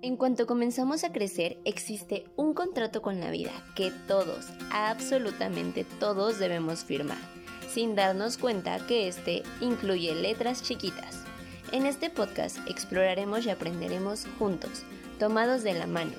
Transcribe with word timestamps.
En 0.00 0.16
cuanto 0.16 0.46
comenzamos 0.46 1.02
a 1.02 1.10
crecer, 1.10 1.58
existe 1.64 2.24
un 2.36 2.54
contrato 2.54 3.02
con 3.02 3.18
la 3.18 3.32
vida 3.32 3.50
que 3.74 3.90
todos, 4.06 4.46
absolutamente 4.70 5.84
todos 5.98 6.38
debemos 6.38 6.84
firmar, 6.84 7.18
sin 7.68 7.96
darnos 7.96 8.38
cuenta 8.38 8.78
que 8.86 9.08
este 9.08 9.42
incluye 9.60 10.14
letras 10.14 10.62
chiquitas. 10.62 11.24
En 11.72 11.84
este 11.84 12.10
podcast 12.10 12.58
exploraremos 12.68 13.44
y 13.44 13.50
aprenderemos 13.50 14.26
juntos, 14.38 14.84
tomados 15.18 15.64
de 15.64 15.74
la 15.74 15.88
mano, 15.88 16.14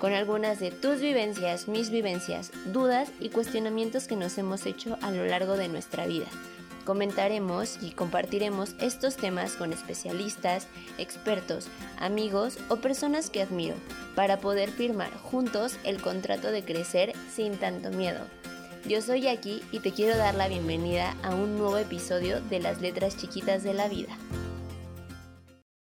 con 0.00 0.12
algunas 0.12 0.58
de 0.58 0.72
tus 0.72 1.00
vivencias, 1.00 1.68
mis 1.68 1.90
vivencias, 1.90 2.50
dudas 2.72 3.12
y 3.20 3.28
cuestionamientos 3.28 4.08
que 4.08 4.16
nos 4.16 4.38
hemos 4.38 4.66
hecho 4.66 4.98
a 5.02 5.12
lo 5.12 5.24
largo 5.24 5.56
de 5.56 5.68
nuestra 5.68 6.04
vida 6.08 6.26
Comentaremos 6.90 7.78
y 7.80 7.92
compartiremos 7.92 8.74
estos 8.80 9.14
temas 9.16 9.52
con 9.52 9.72
especialistas, 9.72 10.66
expertos, 10.98 11.68
amigos 12.00 12.58
o 12.68 12.78
personas 12.78 13.30
que 13.30 13.42
admiro 13.42 13.76
para 14.16 14.40
poder 14.40 14.70
firmar 14.70 15.12
juntos 15.12 15.76
el 15.84 16.02
contrato 16.02 16.50
de 16.50 16.64
crecer 16.64 17.12
sin 17.32 17.52
tanto 17.58 17.92
miedo. 17.92 18.18
Yo 18.88 19.02
soy 19.02 19.20
Jackie 19.20 19.62
y 19.70 19.78
te 19.78 19.92
quiero 19.92 20.16
dar 20.16 20.34
la 20.34 20.48
bienvenida 20.48 21.16
a 21.22 21.32
un 21.32 21.58
nuevo 21.58 21.78
episodio 21.78 22.40
de 22.40 22.58
las 22.58 22.80
letras 22.80 23.16
chiquitas 23.16 23.62
de 23.62 23.74
la 23.74 23.88
vida. 23.88 24.18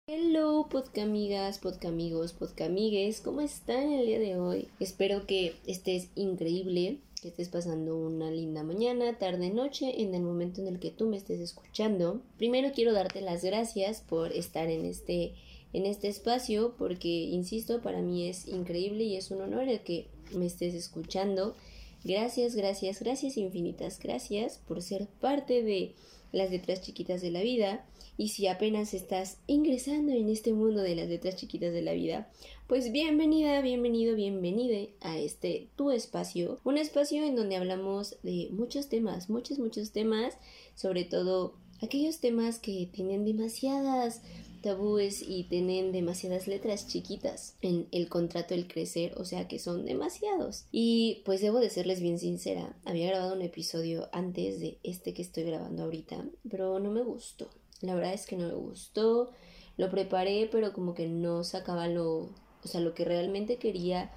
Hello, 0.07 0.67
podcamigas, 0.67 1.59
podcamigos, 1.59 2.33
podcamigues, 2.33 3.21
¿cómo 3.21 3.41
están 3.41 3.91
el 3.93 4.07
día 4.07 4.17
de 4.17 4.39
hoy? 4.39 4.67
Espero 4.79 5.27
que 5.27 5.53
estés 5.67 6.07
increíble, 6.15 7.01
estés 7.29 7.49
pasando 7.49 7.97
una 7.97 8.31
linda 8.31 8.63
mañana, 8.63 9.17
tarde, 9.17 9.49
noche, 9.49 10.01
en 10.01 10.13
el 10.15 10.21
momento 10.21 10.61
en 10.61 10.67
el 10.67 10.79
que 10.79 10.91
tú 10.91 11.07
me 11.07 11.17
estés 11.17 11.39
escuchando. 11.39 12.21
Primero 12.37 12.71
quiero 12.73 12.93
darte 12.93 13.21
las 13.21 13.43
gracias 13.43 14.01
por 14.01 14.31
estar 14.31 14.69
en 14.69 14.85
este 14.85 15.33
en 15.73 15.85
este 15.85 16.07
espacio 16.07 16.75
porque 16.77 17.07
insisto, 17.07 17.81
para 17.81 18.01
mí 18.01 18.27
es 18.27 18.47
increíble 18.47 19.03
y 19.03 19.17
es 19.17 19.31
un 19.31 19.41
honor 19.41 19.67
el 19.67 19.81
que 19.81 20.07
me 20.33 20.45
estés 20.45 20.73
escuchando. 20.73 21.55
Gracias, 22.03 22.55
gracias, 22.55 23.01
gracias 23.01 23.37
infinitas, 23.37 23.99
gracias 23.99 24.59
por 24.67 24.81
ser 24.81 25.07
parte 25.19 25.63
de 25.63 25.93
las 26.31 26.51
letras 26.51 26.81
chiquitas 26.81 27.21
de 27.21 27.31
la 27.31 27.41
vida. 27.41 27.85
Y 28.17 28.29
si 28.29 28.47
apenas 28.47 28.95
estás 28.95 29.37
ingresando 29.45 30.11
en 30.11 30.29
este 30.29 30.51
mundo 30.51 30.81
de 30.81 30.95
las 30.95 31.07
letras 31.07 31.35
chiquitas 31.35 31.71
de 31.71 31.83
la 31.83 31.93
vida, 31.93 32.27
pues 32.65 32.91
bienvenida, 32.91 33.61
bienvenido, 33.61 34.15
bienvenide 34.15 34.95
a 35.01 35.19
este 35.19 35.69
tu 35.75 35.91
espacio. 35.91 36.59
Un 36.63 36.79
espacio 36.79 37.23
en 37.23 37.35
donde 37.35 37.57
hablamos 37.57 38.17
de 38.23 38.49
muchos 38.51 38.89
temas, 38.89 39.29
muchos, 39.29 39.59
muchos 39.59 39.91
temas, 39.91 40.35
sobre 40.75 41.03
todo 41.03 41.53
aquellos 41.79 42.19
temas 42.19 42.57
que 42.57 42.89
tienen 42.91 43.23
demasiadas 43.23 44.21
tabúes 44.63 45.21
y 45.21 45.43
tienen 45.43 45.91
demasiadas 45.91 46.47
letras 46.47 46.87
chiquitas 46.87 47.55
en 47.61 47.87
el 47.91 48.09
contrato 48.09 48.55
El 48.55 48.67
Crecer, 48.67 49.13
o 49.17 49.25
sea 49.25 49.47
que 49.47 49.59
son 49.59 49.85
demasiados. 49.85 50.65
Y 50.71 51.21
pues 51.25 51.41
debo 51.41 51.59
de 51.59 51.69
serles 51.69 52.01
bien 52.01 52.17
sincera, 52.17 52.75
había 52.83 53.07
grabado 53.07 53.35
un 53.35 53.43
episodio 53.43 54.09
antes 54.11 54.59
de 54.59 54.79
este 54.83 55.13
que 55.13 55.21
estoy 55.21 55.43
grabando 55.43 55.83
ahorita, 55.83 56.25
pero 56.49 56.79
no 56.79 56.89
me 56.91 57.03
gustó. 57.03 57.47
La 57.81 57.95
verdad 57.95 58.13
es 58.13 58.25
que 58.25 58.37
no 58.37 58.47
me 58.47 58.53
gustó. 58.53 59.31
Lo 59.77 59.89
preparé, 59.91 60.49
pero 60.51 60.73
como 60.73 60.93
que 60.93 61.07
no 61.07 61.43
sacaba 61.43 61.87
lo, 61.87 62.29
o 62.63 62.67
sea, 62.67 62.81
lo 62.81 62.93
que 62.93 63.05
realmente 63.05 63.57
quería 63.57 64.11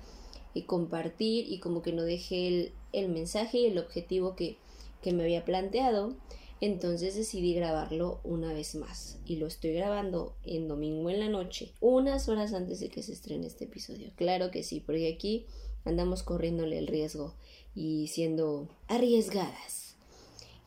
eh, 0.54 0.64
compartir 0.64 1.50
y 1.50 1.60
como 1.60 1.82
que 1.82 1.92
no 1.92 2.02
dejé 2.02 2.48
el, 2.48 2.72
el 2.92 3.08
mensaje 3.08 3.58
y 3.58 3.66
el 3.66 3.78
objetivo 3.78 4.36
que, 4.36 4.56
que 5.02 5.12
me 5.12 5.24
había 5.24 5.44
planteado. 5.44 6.14
Entonces 6.60 7.14
decidí 7.14 7.54
grabarlo 7.54 8.20
una 8.22 8.52
vez 8.52 8.74
más 8.74 9.18
y 9.24 9.36
lo 9.36 9.46
estoy 9.46 9.72
grabando 9.72 10.34
en 10.44 10.68
domingo 10.68 11.08
en 11.08 11.20
la 11.20 11.28
noche, 11.28 11.72
unas 11.80 12.28
horas 12.28 12.52
antes 12.52 12.80
de 12.80 12.90
que 12.90 13.02
se 13.02 13.12
estrene 13.12 13.46
este 13.46 13.64
episodio. 13.64 14.10
Claro 14.16 14.50
que 14.50 14.62
sí, 14.62 14.80
porque 14.80 15.10
aquí 15.10 15.46
andamos 15.86 16.22
corriéndole 16.22 16.76
el 16.76 16.86
riesgo 16.86 17.34
y 17.74 18.08
siendo 18.08 18.68
arriesgadas. 18.88 19.94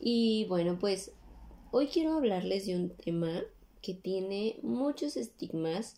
Y 0.00 0.46
bueno, 0.46 0.78
pues 0.80 1.12
Hoy 1.76 1.88
quiero 1.88 2.12
hablarles 2.12 2.66
de 2.66 2.76
un 2.76 2.90
tema 2.90 3.42
que 3.82 3.94
tiene 3.94 4.60
muchos 4.62 5.16
estigmas 5.16 5.96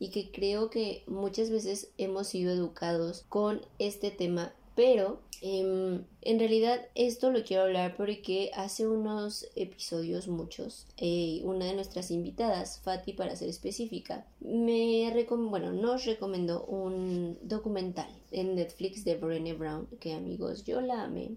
y 0.00 0.10
que 0.10 0.32
creo 0.32 0.68
que 0.68 1.04
muchas 1.06 1.48
veces 1.48 1.92
hemos 1.96 2.26
sido 2.26 2.52
educados 2.52 3.24
con 3.28 3.60
este 3.78 4.10
tema, 4.10 4.52
pero 4.74 5.20
em, 5.40 6.02
en 6.22 6.38
realidad 6.40 6.88
esto 6.96 7.30
lo 7.30 7.44
quiero 7.44 7.62
hablar 7.62 7.96
porque 7.96 8.50
hace 8.56 8.88
unos 8.88 9.46
episodios, 9.54 10.26
muchos, 10.26 10.88
eh, 10.96 11.40
una 11.44 11.66
de 11.66 11.74
nuestras 11.74 12.10
invitadas, 12.10 12.80
Fati 12.80 13.12
para 13.12 13.36
ser 13.36 13.48
específica, 13.48 14.26
me 14.40 15.08
bueno, 15.28 15.70
nos 15.72 16.04
recomendó 16.04 16.64
un 16.64 17.38
documental 17.42 18.10
en 18.32 18.56
Netflix 18.56 19.04
de 19.04 19.14
Brené 19.14 19.54
Brown, 19.54 19.86
que 20.00 20.14
amigos 20.14 20.64
yo 20.64 20.80
la 20.80 21.04
amé 21.04 21.36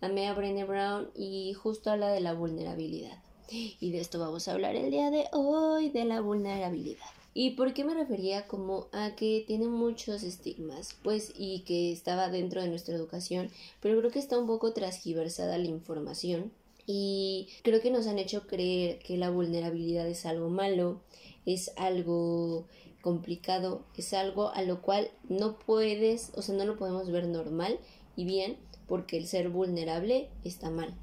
Amé 0.00 0.28
a 0.28 0.34
Brené 0.34 0.64
Brown 0.64 1.10
y 1.16 1.54
justo 1.54 1.90
habla 1.90 2.10
de 2.12 2.20
la 2.20 2.32
vulnerabilidad. 2.32 3.18
Y 3.50 3.90
de 3.90 3.98
esto 3.98 4.20
vamos 4.20 4.46
a 4.46 4.52
hablar 4.52 4.76
el 4.76 4.92
día 4.92 5.10
de 5.10 5.24
hoy, 5.32 5.88
de 5.88 6.04
la 6.04 6.20
vulnerabilidad. 6.20 7.06
¿Y 7.34 7.52
por 7.52 7.74
qué 7.74 7.84
me 7.84 7.94
refería 7.94 8.46
como 8.46 8.86
a 8.92 9.16
que 9.16 9.42
tiene 9.44 9.66
muchos 9.66 10.22
estigmas? 10.22 10.96
Pues 11.02 11.32
y 11.36 11.60
que 11.60 11.90
estaba 11.90 12.28
dentro 12.28 12.62
de 12.62 12.68
nuestra 12.68 12.94
educación, 12.94 13.50
pero 13.80 13.98
creo 13.98 14.12
que 14.12 14.20
está 14.20 14.38
un 14.38 14.46
poco 14.46 14.72
transgiversada 14.72 15.58
la 15.58 15.66
información 15.66 16.52
y 16.86 17.48
creo 17.64 17.80
que 17.80 17.90
nos 17.90 18.06
han 18.06 18.20
hecho 18.20 18.46
creer 18.46 19.00
que 19.00 19.16
la 19.16 19.30
vulnerabilidad 19.30 20.06
es 20.06 20.26
algo 20.26 20.48
malo, 20.48 21.00
es 21.44 21.72
algo 21.76 22.66
complicado, 23.00 23.82
es 23.96 24.12
algo 24.12 24.50
a 24.50 24.62
lo 24.62 24.80
cual 24.80 25.10
no 25.28 25.58
puedes, 25.58 26.30
o 26.36 26.42
sea, 26.42 26.54
no 26.54 26.64
lo 26.64 26.76
podemos 26.76 27.10
ver 27.10 27.26
normal 27.26 27.80
y 28.14 28.24
bien 28.24 28.58
porque 28.88 29.16
el 29.16 29.26
ser 29.26 29.50
vulnerable 29.50 30.30
está 30.44 30.70
mal. 30.70 30.94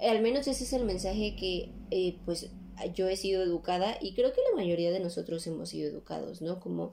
Al 0.00 0.22
menos 0.22 0.46
ese 0.46 0.64
es 0.64 0.72
el 0.72 0.84
mensaje 0.84 1.34
que 1.36 1.70
eh, 1.90 2.16
pues 2.24 2.50
yo 2.94 3.08
he 3.08 3.16
sido 3.16 3.42
educada 3.42 3.98
y 4.00 4.14
creo 4.14 4.32
que 4.32 4.40
la 4.48 4.56
mayoría 4.56 4.92
de 4.92 5.00
nosotros 5.00 5.46
hemos 5.46 5.70
sido 5.70 5.88
educados, 5.88 6.40
¿no? 6.40 6.60
Como 6.60 6.92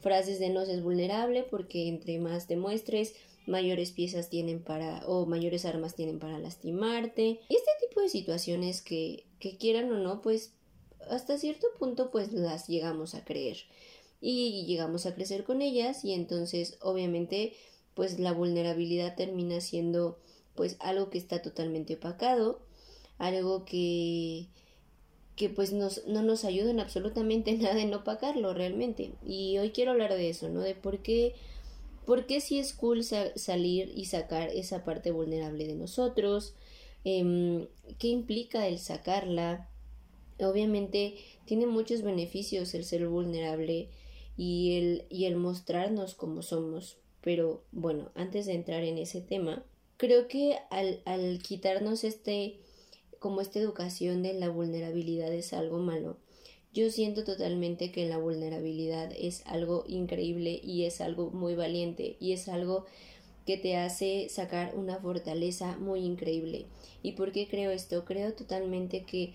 frases 0.00 0.38
de 0.38 0.50
no 0.50 0.66
seas 0.66 0.82
vulnerable 0.82 1.44
porque 1.44 1.88
entre 1.88 2.18
más 2.18 2.46
te 2.46 2.56
muestres, 2.56 3.14
mayores 3.46 3.90
piezas 3.90 4.28
tienen 4.28 4.62
para 4.62 5.06
o 5.06 5.26
mayores 5.26 5.64
armas 5.64 5.94
tienen 5.94 6.18
para 6.18 6.38
lastimarte. 6.38 7.40
Y 7.48 7.56
este 7.56 7.70
tipo 7.80 8.00
de 8.00 8.10
situaciones 8.10 8.82
que, 8.82 9.24
que 9.38 9.56
quieran 9.56 9.90
o 9.90 9.98
no, 9.98 10.20
pues 10.20 10.52
hasta 11.10 11.38
cierto 11.38 11.68
punto 11.78 12.10
pues 12.10 12.32
las 12.32 12.68
llegamos 12.68 13.14
a 13.14 13.24
creer 13.24 13.58
y 14.20 14.64
llegamos 14.66 15.04
a 15.04 15.14
crecer 15.14 15.44
con 15.44 15.60
ellas 15.60 16.04
y 16.04 16.14
entonces 16.14 16.78
obviamente 16.80 17.52
pues 17.94 18.18
la 18.18 18.32
vulnerabilidad 18.32 19.16
termina 19.16 19.60
siendo 19.60 20.18
pues 20.54 20.76
algo 20.80 21.10
que 21.10 21.18
está 21.18 21.42
totalmente 21.42 21.94
opacado, 21.94 22.60
algo 23.18 23.64
que 23.64 24.48
que 25.36 25.48
pues 25.48 25.72
nos, 25.72 26.06
no 26.06 26.22
nos 26.22 26.44
ayuda 26.44 26.70
en 26.70 26.80
absolutamente 26.80 27.52
nada 27.58 27.80
en 27.80 27.94
opacarlo 27.94 28.54
realmente. 28.54 29.12
Y 29.26 29.58
hoy 29.58 29.70
quiero 29.70 29.92
hablar 29.92 30.14
de 30.14 30.30
eso, 30.30 30.48
¿no? 30.48 30.60
De 30.60 30.74
por 30.74 31.00
qué, 31.00 31.34
por 32.06 32.26
qué 32.26 32.40
si 32.40 32.58
es 32.58 32.72
cool 32.72 33.02
salir 33.04 33.92
y 33.94 34.04
sacar 34.06 34.48
esa 34.50 34.84
parte 34.84 35.10
vulnerable 35.10 35.66
de 35.66 35.74
nosotros, 35.74 36.54
eh, 37.04 37.68
qué 37.98 38.08
implica 38.08 38.66
el 38.66 38.78
sacarla. 38.78 39.68
Obviamente 40.38 41.16
tiene 41.44 41.66
muchos 41.66 42.02
beneficios 42.02 42.74
el 42.74 42.84
ser 42.84 43.06
vulnerable 43.08 43.88
y 44.36 44.78
el, 44.78 45.06
y 45.10 45.26
el 45.26 45.36
mostrarnos 45.36 46.14
como 46.14 46.42
somos. 46.42 46.98
Pero 47.24 47.64
bueno, 47.72 48.10
antes 48.14 48.44
de 48.44 48.52
entrar 48.52 48.84
en 48.84 48.98
ese 48.98 49.22
tema, 49.22 49.64
creo 49.96 50.28
que 50.28 50.58
al, 50.70 51.00
al 51.06 51.40
quitarnos 51.42 52.04
este, 52.04 52.60
como 53.18 53.40
esta 53.40 53.58
educación 53.58 54.22
de 54.22 54.34
la 54.34 54.50
vulnerabilidad 54.50 55.32
es 55.32 55.54
algo 55.54 55.78
malo, 55.78 56.18
yo 56.74 56.90
siento 56.90 57.24
totalmente 57.24 57.90
que 57.90 58.06
la 58.06 58.18
vulnerabilidad 58.18 59.10
es 59.18 59.42
algo 59.46 59.84
increíble 59.88 60.60
y 60.62 60.84
es 60.84 61.00
algo 61.00 61.30
muy 61.30 61.54
valiente 61.54 62.16
y 62.20 62.32
es 62.32 62.46
algo 62.48 62.84
que 63.46 63.56
te 63.56 63.76
hace 63.76 64.28
sacar 64.28 64.74
una 64.76 64.98
fortaleza 64.98 65.78
muy 65.78 66.00
increíble. 66.00 66.66
¿Y 67.02 67.12
por 67.12 67.32
qué 67.32 67.48
creo 67.48 67.70
esto? 67.70 68.04
Creo 68.04 68.34
totalmente 68.34 69.04
que 69.04 69.32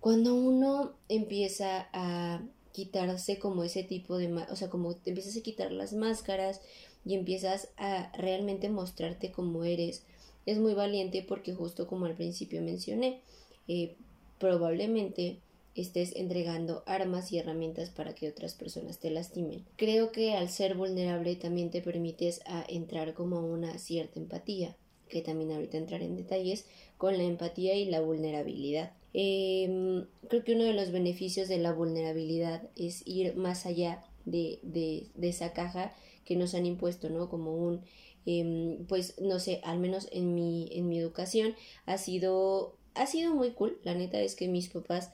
cuando 0.00 0.34
uno 0.34 0.94
empieza 1.08 1.88
a 1.92 2.42
quitarse 2.72 3.38
como 3.38 3.64
ese 3.64 3.82
tipo 3.82 4.16
de, 4.18 4.32
o 4.32 4.56
sea, 4.56 4.70
como 4.70 4.94
te 4.94 5.10
empiezas 5.10 5.36
a 5.36 5.42
quitar 5.42 5.72
las 5.72 5.92
máscaras 5.92 6.60
y 7.04 7.14
empiezas 7.14 7.68
a 7.76 8.12
realmente 8.16 8.68
mostrarte 8.68 9.32
como 9.32 9.64
eres, 9.64 10.04
es 10.46 10.58
muy 10.58 10.74
valiente 10.74 11.24
porque 11.26 11.54
justo 11.54 11.86
como 11.86 12.06
al 12.06 12.14
principio 12.14 12.62
mencioné, 12.62 13.20
eh, 13.68 13.96
probablemente 14.38 15.38
estés 15.74 16.14
entregando 16.16 16.82
armas 16.86 17.32
y 17.32 17.38
herramientas 17.38 17.90
para 17.90 18.14
que 18.14 18.28
otras 18.28 18.54
personas 18.54 18.98
te 18.98 19.10
lastimen. 19.10 19.64
Creo 19.76 20.12
que 20.12 20.34
al 20.34 20.48
ser 20.48 20.74
vulnerable 20.74 21.36
también 21.36 21.70
te 21.70 21.80
permites 21.80 22.40
a 22.46 22.64
entrar 22.68 23.14
como 23.14 23.40
una 23.40 23.78
cierta 23.78 24.18
empatía, 24.18 24.76
que 25.08 25.22
también 25.22 25.52
ahorita 25.52 25.78
entrar 25.78 26.02
en 26.02 26.16
detalles 26.16 26.66
con 26.98 27.16
la 27.16 27.24
empatía 27.24 27.74
y 27.74 27.86
la 27.86 28.00
vulnerabilidad. 28.00 28.92
Em, 29.12 30.06
creo 30.28 30.44
que 30.44 30.54
uno 30.54 30.64
de 30.64 30.74
los 30.74 30.92
beneficios 30.92 31.48
de 31.48 31.58
la 31.58 31.72
vulnerabilidad 31.72 32.68
es 32.76 33.02
ir 33.06 33.34
más 33.36 33.66
allá 33.66 34.04
de, 34.24 34.60
de, 34.62 35.08
de 35.14 35.28
esa 35.28 35.52
caja 35.52 35.92
que 36.24 36.36
nos 36.36 36.54
han 36.54 36.66
impuesto, 36.66 37.10
¿no? 37.10 37.28
Como 37.28 37.54
un, 37.56 37.82
em, 38.26 38.86
pues, 38.86 39.20
no 39.20 39.38
sé, 39.40 39.60
al 39.64 39.78
menos 39.80 40.08
en 40.12 40.34
mi, 40.34 40.68
en 40.72 40.88
mi 40.88 40.98
educación 40.98 41.54
ha 41.86 41.98
sido, 41.98 42.76
ha 42.94 43.06
sido 43.06 43.34
muy 43.34 43.50
cool. 43.52 43.78
La 43.82 43.94
neta 43.94 44.20
es 44.20 44.36
que 44.36 44.48
mis 44.48 44.68
papás 44.68 45.10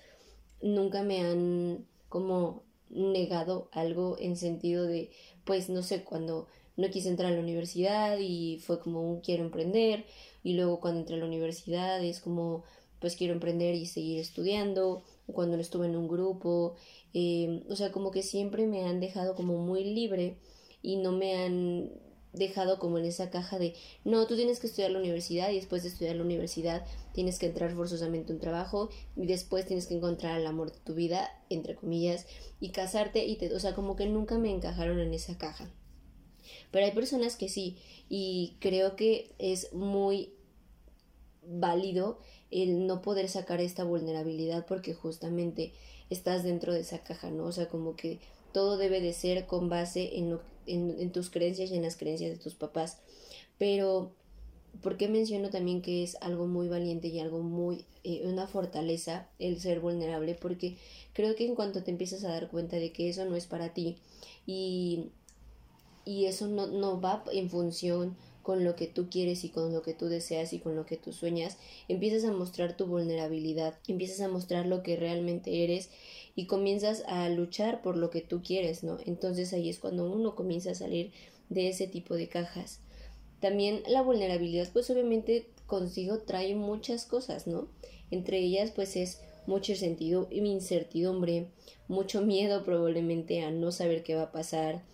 nunca 0.61 1.03
me 1.03 1.21
han 1.21 1.87
como 2.09 2.65
negado 2.91 3.69
algo 3.73 4.17
en 4.19 4.37
sentido 4.37 4.85
de, 4.85 5.11
pues, 5.45 5.71
no 5.71 5.83
sé, 5.83 6.05
cuando 6.05 6.49
no 6.77 6.91
quise 6.91 7.09
entrar 7.09 7.33
a 7.33 7.35
la 7.35 7.41
universidad 7.41 8.19
y 8.19 8.59
fue 8.59 8.81
como 8.81 9.01
un 9.11 9.21
quiero 9.21 9.45
emprender 9.45 10.05
y 10.43 10.55
luego 10.55 10.81
cuando 10.81 11.01
entré 11.01 11.17
a 11.17 11.19
la 11.19 11.25
universidad 11.25 12.05
es 12.05 12.21
como 12.21 12.65
pues 13.01 13.17
quiero 13.17 13.35
emprender 13.35 13.75
y 13.75 13.87
seguir 13.87 14.21
estudiando 14.21 15.05
cuando 15.33 15.57
estuve 15.57 15.87
en 15.87 15.97
un 15.97 16.09
grupo 16.09 16.75
em, 17.13 17.63
o 17.69 17.77
sea 17.77 17.93
como 17.93 18.11
que 18.11 18.23
siempre 18.23 18.67
me 18.67 18.85
han 18.85 19.01
dejado 19.01 19.35
como 19.35 19.59
muy 19.59 19.85
libre 19.85 20.39
y 20.83 20.97
no 20.97 21.13
me 21.13 21.35
han 21.37 21.91
dejado 22.37 22.79
como 22.79 22.99
en 22.99 23.07
esa 23.07 23.31
caja 23.31 23.59
de 23.59 23.75
no, 24.05 24.27
tú 24.27 24.37
tienes 24.37 24.61
que 24.61 24.67
estudiar 24.67 24.91
la 24.91 24.99
universidad 24.99 25.51
y 25.51 25.57
después 25.57 25.83
de 25.83 25.89
estudiar 25.89 26.17
la 26.17 26.23
universidad 26.23 26.85
tienes 27.13 27.39
que 27.39 27.47
entrar 27.47 27.75
forzosamente 27.75 28.33
a 28.33 28.35
un 28.35 28.41
trabajo 28.41 28.91
y 29.17 29.27
después 29.27 29.67
tienes 29.67 29.87
que 29.87 29.95
encontrar 29.95 30.39
el 30.39 30.47
amor 30.47 30.71
de 30.71 30.79
tu 30.81 30.95
vida, 30.95 31.31
entre 31.49 31.75
comillas, 31.75 32.27
y 32.61 32.71
casarte 32.71 33.25
y 33.25 33.37
te, 33.37 33.55
o 33.55 33.61
sea, 33.61 33.75
como 33.75 33.97
que 33.97 34.07
nunca 34.07 34.39
me 34.39 34.51
encajaron 34.51 35.01
en 35.01 35.15
esa 35.15 35.39
caja. 35.39 35.71
Pero 36.71 36.85
hay 36.85 36.93
personas 36.93 37.37
que 37.37 37.49
sí, 37.49 37.79
y 38.09 38.57
creo 38.61 38.97
que 38.97 39.33
es 39.39 39.73
muy 39.73 40.35
válido 41.43 42.21
el 42.51 42.87
no 42.87 43.03
poder 43.03 43.29
sacar 43.29 43.61
esta 43.61 43.85
vulnerabilidad 43.85 44.67
porque 44.67 44.95
justamente 44.95 45.73
estás 46.11 46.45
dentro 46.45 46.73
de 46.73 46.81
esa 46.81 47.01
caja, 47.03 47.31
¿no? 47.31 47.45
O 47.45 47.53
sea, 47.53 47.69
como 47.69 47.97
que 47.97 48.21
todo 48.53 48.77
debe 48.77 49.01
de 49.01 49.13
ser 49.13 49.47
con 49.47 49.69
base 49.69 50.19
en, 50.19 50.39
en, 50.67 51.13
tus 51.13 51.31
creencias 51.31 51.71
y 51.71 51.77
en 51.77 51.83
las 51.83 51.97
creencias 51.97 52.31
de 52.31 52.39
tus 52.39 52.55
papás. 52.55 52.99
Pero, 53.59 54.13
¿por 54.83 54.97
qué 54.97 55.09
menciono 55.09 55.51
también 55.51 55.83
que 55.83 56.03
es 56.03 56.17
algo 56.21 56.47
muy 56.47 56.69
valiente 56.69 57.09
y 57.09 57.19
algo 57.21 57.41
muy, 57.41 57.85
eh, 58.05 58.23
una 58.25 58.47
fortaleza 58.47 59.29
el 59.39 59.61
ser 59.61 59.81
vulnerable? 59.81 60.35
Porque 60.35 60.77
creo 61.13 61.35
que 61.35 61.47
en 61.47 61.55
cuanto 61.55 61.83
te 61.83 61.91
empiezas 61.91 62.25
a 62.25 62.29
dar 62.29 62.49
cuenta 62.49 62.77
de 62.77 62.93
que 62.93 63.09
eso 63.09 63.25
no 63.25 63.37
es 63.37 63.47
para 63.47 63.75
ti 63.75 63.97
y 64.47 65.11
y 66.07 66.27
eso 66.27 66.47
no, 66.47 66.69
no 66.69 66.99
va 67.01 67.23
en 67.33 67.51
función 67.51 68.17
con 68.47 68.63
lo 68.63 68.77
que 68.77 68.87
tú 68.87 69.11
quieres 69.11 69.43
y 69.43 69.49
con 69.49 69.73
lo 69.73 69.83
que 69.83 69.93
tú 69.93 70.07
deseas 70.07 70.53
y 70.53 70.61
con 70.61 70.77
lo 70.77 70.87
que 70.87 70.97
tú 70.97 71.13
sueñas, 71.13 71.59
empiezas 71.89 72.23
a 72.23 72.33
mostrar 72.33 72.77
tu 72.77 72.87
vulnerabilidad, 72.87 73.75
empiezas 73.89 74.21
a 74.21 74.29
mostrar 74.29 74.67
lo 74.67 74.85
que 74.85 74.95
realmente 74.95 75.65
eres 75.65 75.91
y 76.37 76.47
comienzas 76.47 77.03
a 77.09 77.29
luchar 77.29 77.83
por 77.83 77.97
lo 77.97 78.09
que 78.11 78.21
tú 78.21 78.45
quieres, 78.45 78.85
¿no? 78.85 78.99
Entonces 79.05 79.53
ahí 79.53 79.69
es 79.69 79.81
cuando 79.81 80.09
uno 80.09 80.37
comienza 80.37 80.71
a 80.71 80.75
salir 80.77 81.11
de 81.49 81.69
ese 81.71 81.89
tipo 81.89 82.15
de 82.15 82.29
cajas. 82.29 82.79
También 83.41 83.83
la 83.89 84.03
vulnerabilidad, 84.03 84.69
pues 84.73 84.89
obviamente 84.91 85.49
consigo 85.67 86.19
trae 86.19 86.55
muchas 86.55 87.05
cosas, 87.05 87.49
¿no? 87.49 87.67
Entre 88.13 88.39
ellas, 88.39 88.71
pues 88.71 88.95
es 88.95 89.23
mucho 89.49 89.75
sentido, 89.75 90.29
incertidumbre, 90.31 91.49
mucho 91.89 92.23
miedo 92.23 92.63
probablemente 92.63 93.43
a 93.43 93.51
no 93.51 93.73
saber 93.73 94.05
qué 94.05 94.15
va 94.15 94.23
a 94.23 94.33
pasar, 94.33 94.85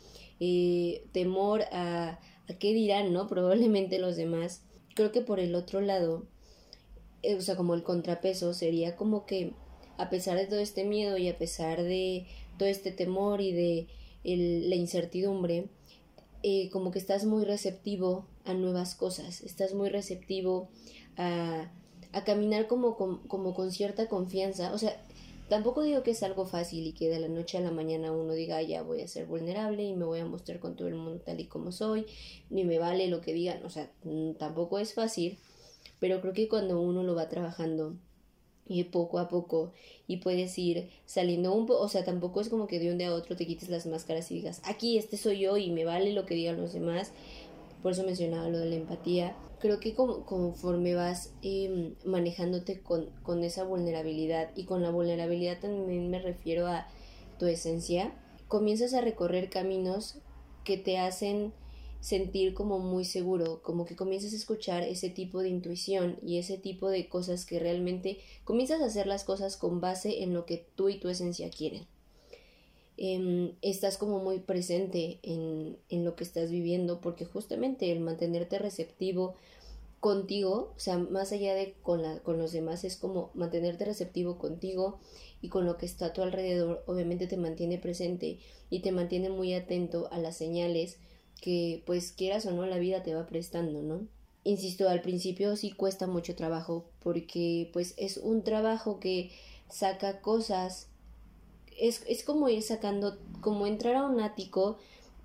eh, 0.41 1.05
temor 1.13 1.65
a, 1.71 2.19
a 2.49 2.55
qué 2.55 2.73
dirán, 2.73 3.13
¿no? 3.13 3.29
Probablemente 3.29 3.99
los 3.99 4.17
demás. 4.17 4.63
Creo 4.95 5.13
que 5.13 5.21
por 5.21 5.41
el 5.41 5.55
otro 5.55 5.81
lado, 5.81 6.27
eh, 7.23 7.37
o 7.37 7.41
sea, 7.41 7.57
como 7.57 7.75
el 7.75 7.83
contrapeso 7.83 8.53
sería 8.55 8.97
como 8.97 9.27
que 9.27 9.53
a 9.99 10.11
pesar 10.11 10.37
de 10.37 10.47
todo 10.47 10.59
este 10.59 10.85
miedo 10.85 11.17
y 11.19 11.29
a 11.29 11.39
pesar 11.39 11.83
de 11.83 12.27
todo 12.59 12.69
este 12.69 12.91
temor 12.91 13.41
y 13.41 13.53
de 13.53 13.87
la 14.25 14.77
incertidumbre, 14.77 15.69
eh, 16.43 16.71
como 16.71 16.91
que 16.91 16.99
estás 16.99 17.25
muy 17.25 17.45
receptivo 17.45 18.27
a 18.45 18.55
nuevas 18.55 18.95
cosas, 18.95 19.43
estás 19.43 19.75
muy 19.75 19.89
receptivo 19.89 20.69
a, 21.17 21.71
a 22.13 22.25
caminar 22.25 22.67
como, 22.67 22.97
como, 22.97 23.23
como, 23.29 23.55
con 23.55 23.71
cierta 23.71 24.09
confianza. 24.09 24.73
O 24.73 24.79
sea, 24.79 24.97
Tampoco 25.49 25.83
digo 25.83 26.03
que 26.03 26.13
es 26.13 26.23
algo 26.23 26.47
fácil 26.47 26.87
y 26.87 26.93
que 26.93 27.11
de 27.11 27.21
la 27.21 27.29
noche 27.29 27.59
a 27.59 27.61
la 27.61 27.71
mañana 27.71 28.13
uno 28.13 28.33
diga 28.33 28.63
ya 28.63 28.83
voy 28.83 29.03
a 29.03 29.09
ser 29.09 29.27
vulnerable 29.27 29.83
y 29.83 29.93
me 29.93 30.07
voy 30.07 30.21
a 30.21 30.25
mostrar 30.25 30.61
con 30.61 30.77
todo 30.77 30.89
el 30.89 30.95
mundo 30.95 31.21
tal 31.21 31.41
y 31.41 31.47
como 31.47 31.73
soy, 31.73 32.07
ni 32.49 32.65
me 32.65 32.79
vale 32.79 33.09
lo 33.09 33.21
que 33.21 33.35
digan, 33.35 33.63
o 33.65 33.69
sea, 33.69 33.91
mm, 34.05 34.33
tampoco 34.35 34.79
es 34.79 34.95
fácil, 34.95 35.39
pero 36.01 36.21
creo 36.21 36.33
que 36.33 36.49
cuando 36.49 36.81
uno 36.81 37.03
lo 37.03 37.15
va 37.15 37.29
trabajando 37.29 37.97
y 38.67 38.85
poco 38.85 39.19
a 39.19 39.29
poco 39.29 39.73
y 40.07 40.19
puedes 40.19 40.57
ir 40.59 40.89
saliendo 41.05 41.53
un 41.53 41.67
poco, 41.67 41.81
o 41.83 41.89
sea, 41.89 42.05
tampoco 42.05 42.41
es 42.41 42.49
como 42.49 42.67
que 42.67 42.79
de 42.79 42.91
un 42.91 42.99
día 42.99 43.09
a 43.09 43.15
otro 43.15 43.37
te 43.37 43.47
quites 43.47 43.69
las 43.69 43.87
máscaras 43.87 44.31
y 44.31 44.37
digas, 44.37 44.63
aquí 44.65 44.97
este 44.97 45.17
soy 45.17 45.41
yo 45.41 45.59
y 45.59 45.71
me 45.71 45.85
vale 45.85 46.13
lo 46.13 46.25
que 46.25 46.35
digan 46.35 46.61
los 46.61 46.73
demás, 46.73 47.13
por 47.83 47.93
eso 47.93 48.05
mencionaba 48.05 48.49
lo 48.49 48.59
de 48.59 48.71
la 48.71 48.77
empatía, 48.77 49.37
creo 49.63 49.79
que 49.79 49.95
como, 49.95 50.27
conforme 50.27 50.97
vas 50.97 51.33
em, 51.41 51.95
manejándote 52.05 52.81
con, 52.81 53.11
con 53.23 53.45
esa 53.45 53.63
vulnerabilidad 53.63 54.51
y 54.57 54.65
con 54.65 54.83
la 54.83 54.91
vulnerabilidad 54.91 55.61
también 55.61 56.11
me 56.11 56.21
refiero 56.21 56.67
a 56.67 56.89
tu 57.39 57.47
esencia, 57.47 58.13
comienzas 58.49 58.93
a 58.93 59.01
recorrer 59.01 59.51
caminos 59.51 60.19
que 60.65 60.79
te 60.79 60.99
hacen 60.99 61.53
sentir 62.01 62.55
como 62.55 62.81
muy 62.81 63.05
seguro, 63.05 63.63
como 63.63 63.85
que 63.85 63.95
comienzas 63.95 64.33
a 64.33 64.37
escuchar 64.37 64.83
ese 64.83 65.11
tipo 65.11 65.41
de 65.41 65.51
intuición 65.51 66.19
y 66.27 66.39
ese 66.39 66.59
tipo 66.59 66.89
de 66.89 67.09
cosas 67.09 67.47
que 67.47 67.61
realmente 67.61 68.19
comienzas 68.43 68.81
a 68.81 68.87
hacer 68.87 69.07
las 69.07 69.23
cosas 69.23 69.57
con 69.57 69.81
base 69.81 70.25
en 70.25 70.35
lo 70.35 70.45
que 70.45 70.67
tú 70.75 70.89
y 70.89 70.99
tu 70.99 71.09
esencia 71.09 71.51
quieren. 71.51 71.87
Em, 72.97 73.55
estás 73.63 73.97
como 73.97 74.19
muy 74.19 74.41
presente 74.41 75.19
en, 75.23 75.79
en 75.89 76.05
lo 76.05 76.15
que 76.15 76.25
estás 76.25 76.51
viviendo 76.51 77.01
porque 77.01 77.25
justamente 77.25 77.91
el 77.91 78.01
mantenerte 78.01 78.59
receptivo 78.59 79.35
contigo, 80.03 80.73
o 80.75 80.81
sea, 80.81 80.99
más 80.99 81.31
allá 81.31 81.55
de 81.55 81.77
con, 81.81 82.03
la, 82.03 82.19
con 82.25 82.37
los 82.37 82.51
demás, 82.51 82.83
es 82.83 82.97
como 82.97 83.31
mantenerte 83.35 83.85
receptivo 83.85 84.37
contigo 84.37 84.99
y 85.41 85.49
con 85.49 85.65
lo 85.65 85.79
que 85.79 85.87
está 85.87 86.07
a 86.07 86.13
tu 86.13 86.23
alrededor, 86.23 86.83
obviamente 86.89 87.29
te 87.29 87.37
mantiene 87.37 87.79
presente 87.79 88.41
y 88.69 88.81
te 88.81 88.91
mantiene 88.91 89.31
muy 89.31 89.55
atento 89.55 90.09
a 90.11 90.19
las 90.19 90.37
señales 90.37 90.99
que 91.41 91.85
pues 91.87 92.11
quieras 92.11 92.45
o 92.47 92.51
no 92.51 92.67
la 92.67 92.79
vida 92.79 93.05
te 93.05 93.15
va 93.15 93.29
prestando, 93.29 93.81
¿no? 93.81 94.09
Insisto, 94.43 94.89
al 94.89 95.03
principio 95.03 95.55
sí 95.55 95.71
cuesta 95.71 96.09
mucho 96.09 96.35
trabajo 96.35 96.85
porque 96.99 97.71
pues 97.73 97.95
es 97.97 98.17
un 98.17 98.43
trabajo 98.43 98.99
que 98.99 99.31
saca 99.71 100.21
cosas, 100.21 100.89
es, 101.79 102.03
es 102.09 102.25
como 102.25 102.49
ir 102.49 102.65
sacando, 102.65 103.19
como 103.41 103.69
entrar 103.69 103.95
a 103.95 104.05
un 104.05 104.21
ático 104.21 104.79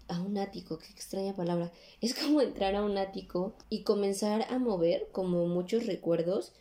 a 0.07 0.21
un 0.21 0.37
ático, 0.37 0.77
qué 0.77 0.87
extraña 0.87 1.35
palabra. 1.35 1.71
Es 2.01 2.13
como 2.13 2.41
entrar 2.41 2.75
a 2.75 2.83
un 2.83 2.97
ático 2.97 3.55
y 3.69 3.83
comenzar 3.83 4.45
a 4.49 4.59
mover 4.59 5.07
como 5.11 5.47
muchos 5.47 5.85
recuerdos 5.85 6.53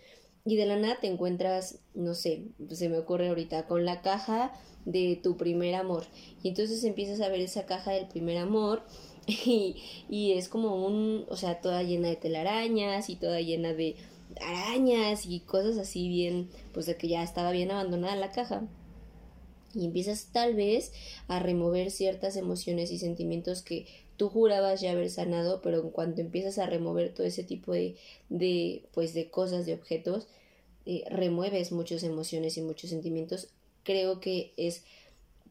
y 0.45 0.57
de 0.57 0.67
la 0.67 0.77
nada 0.77 0.99
te 1.01 1.09
encuentras, 1.09 1.81
no 1.95 2.15
sé, 2.15 2.45
se 2.71 2.89
me 2.89 2.99
ocurre 2.99 3.29
ahorita, 3.29 3.67
con 3.67 3.85
la 3.85 4.01
caja 4.01 4.53
de 4.85 5.19
tu 5.21 5.37
primer 5.37 5.75
amor. 5.75 6.05
Y 6.43 6.49
entonces 6.49 6.85
empiezas 6.85 7.21
a 7.21 7.29
ver 7.29 7.41
esa 7.41 7.67
caja 7.67 7.91
del 7.91 8.07
primer 8.07 8.39
amor 8.39 8.83
y, 9.27 9.83
y 10.09 10.33
es 10.33 10.49
como 10.49 10.87
un, 10.87 11.27
o 11.29 11.37
sea, 11.37 11.61
toda 11.61 11.83
llena 11.83 12.09
de 12.09 12.17
telarañas 12.17 13.11
y 13.11 13.17
toda 13.17 13.41
llena 13.41 13.73
de 13.73 13.97
arañas 14.41 15.27
y 15.27 15.41
cosas 15.41 15.79
así 15.79 16.09
bien, 16.09 16.49
pues 16.73 16.87
de 16.87 16.97
que 16.97 17.09
ya 17.09 17.23
estaba 17.23 17.51
bien 17.51 17.71
abandonada 17.71 18.15
la 18.17 18.31
caja 18.31 18.69
y 19.77 19.85
empiezas 19.85 20.29
tal 20.33 20.55
vez 20.55 20.93
a 21.29 21.39
remover 21.39 21.91
ciertas 21.91 22.37
emociones 22.37 22.91
y 22.91 22.99
sentimientos 22.99 23.63
que 23.63 23.87
tú 24.17 24.29
jurabas 24.29 24.81
ya 24.81 24.93
haber 24.93 25.11
sanado, 25.11 25.61
pero 25.63 25.81
en 25.81 25.91
cuanto 25.91 26.21
empiezas 26.21 26.59
a 26.59 26.67
remover 26.67 27.13
todo 27.13 27.27
ese 27.27 27.45
tipo 27.45 27.73
de, 27.73 27.97
de 28.29 28.85
pues 28.93 29.15
de 29.15 29.31
cosas, 29.31 29.67
de 29.67 29.75
objetos, 29.75 30.27
eh, 30.87 31.05
remueves 31.11 31.73
muchas 31.73 32.03
emociones 32.03 32.57
y 32.57 32.63
muchos 32.63 32.91
sentimientos. 32.91 33.49
Creo 33.83 34.21
que 34.21 34.53
es 34.57 34.85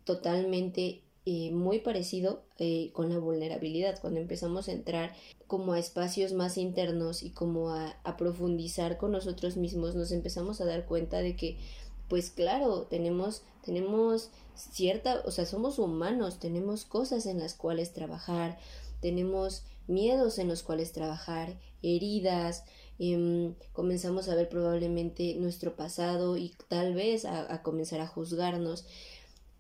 totalmente 0.04 1.02
eh, 1.26 1.52
muy 1.52 1.80
parecido 1.80 2.44
eh, 2.60 2.92
con 2.94 3.10
la 3.10 3.18
vulnerabilidad, 3.18 4.00
cuando 4.00 4.20
empezamos 4.20 4.68
a 4.68 4.72
entrar 4.72 5.14
como 5.48 5.74
a 5.74 5.80
espacios 5.80 6.34
más 6.34 6.58
internos 6.58 7.24
y 7.24 7.32
como 7.32 7.72
a, 7.72 7.98
a 8.04 8.18
profundizar 8.18 8.98
con 8.98 9.12
nosotros 9.12 9.58
mismos, 9.58 9.96
nos 9.96 10.12
empezamos 10.12 10.62
a 10.62 10.66
dar 10.66 10.86
cuenta 10.86 11.20
de 11.20 11.36
que 11.36 11.58
pues 12.08 12.30
claro, 12.30 12.84
tenemos, 12.84 13.44
tenemos 13.64 14.30
cierta, 14.56 15.22
o 15.26 15.32
sea, 15.32 15.46
somos 15.46 15.80
humanos, 15.80 16.40
tenemos 16.40 16.86
cosas 16.86 17.26
en 17.26 17.40
las 17.40 17.54
cuales 17.54 17.94
trabajar, 17.94 18.58
tenemos 19.02 19.64
miedos 19.88 20.40
en 20.40 20.48
los 20.48 20.64
cuales 20.64 20.92
trabajar, 20.92 21.60
heridas, 21.82 22.64
em, 23.00 23.56
comenzamos 23.74 24.30
a 24.30 24.36
ver 24.36 24.50
probablemente 24.50 25.36
nuestro 25.36 25.76
pasado 25.76 26.38
y 26.38 26.54
tal 26.68 26.94
vez 26.94 27.26
a, 27.26 27.54
a 27.54 27.62
comenzar 27.62 28.02
a 28.02 28.08
juzgarnos. 28.08 28.86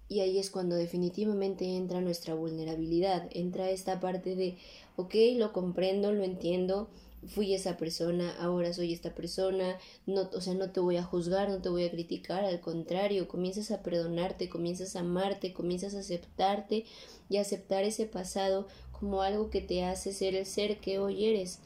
Y 0.07 0.19
ahí 0.19 0.37
es 0.37 0.51
cuando 0.51 0.75
definitivamente 0.75 1.65
entra 1.75 1.99
nuestra 1.99 2.35
vulnerabilidad, 2.35 3.27
entra 3.31 3.71
esta 3.71 3.99
parte 3.99 4.35
de, 4.35 4.57
ok, 4.97 5.15
lo 5.35 5.51
comprendo, 5.51 6.11
lo 6.11 6.23
entiendo, 6.23 6.89
fui 7.27 7.53
esa 7.53 7.77
persona, 7.77 8.36
ahora 8.39 8.74
soy 8.74 8.94
esta 8.94 9.13
persona, 9.15 9.77
no, 10.05 10.29
o 10.34 10.41
sea, 10.41 10.53
no 10.53 10.72
te 10.72 10.79
voy 10.79 10.98
a 10.98 11.03
juzgar, 11.03 11.50
no 11.50 11.62
te 11.62 11.70
voy 11.70 11.86
a 11.86 11.91
criticar, 11.91 12.44
al 12.46 12.60
contrario, 12.60 13.27
comienzas 13.27 13.72
a 13.72 13.82
perdonarte, 13.82 14.50
comienzas 14.50 14.96
a 14.96 15.00
amarte, 15.00 15.53
comienzas 15.53 15.96
a 15.96 16.00
aceptarte 16.00 16.86
y 17.29 17.38
aceptar 17.38 17.84
ese 17.84 18.05
pasado 18.05 18.67
como 18.91 19.22
algo 19.22 19.50
que 19.50 19.62
te 19.62 19.84
hace 19.84 20.13
ser 20.13 20.36
el 20.36 20.46
ser 20.46 20.79
que 20.79 21.00
hoy 21.00 21.25
eres. 21.25 21.60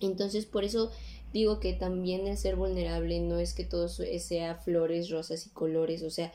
Entonces, 0.00 0.46
por 0.46 0.64
eso 0.64 0.90
digo 1.32 1.60
que 1.60 1.72
también 1.72 2.26
el 2.26 2.36
ser 2.36 2.56
vulnerable 2.56 3.20
no 3.20 3.38
es 3.38 3.52
que 3.54 3.64
todo 3.64 3.88
sea 3.88 4.54
flores, 4.56 5.10
rosas 5.10 5.46
y 5.46 5.50
colores, 5.50 6.02
o 6.02 6.10
sea, 6.10 6.32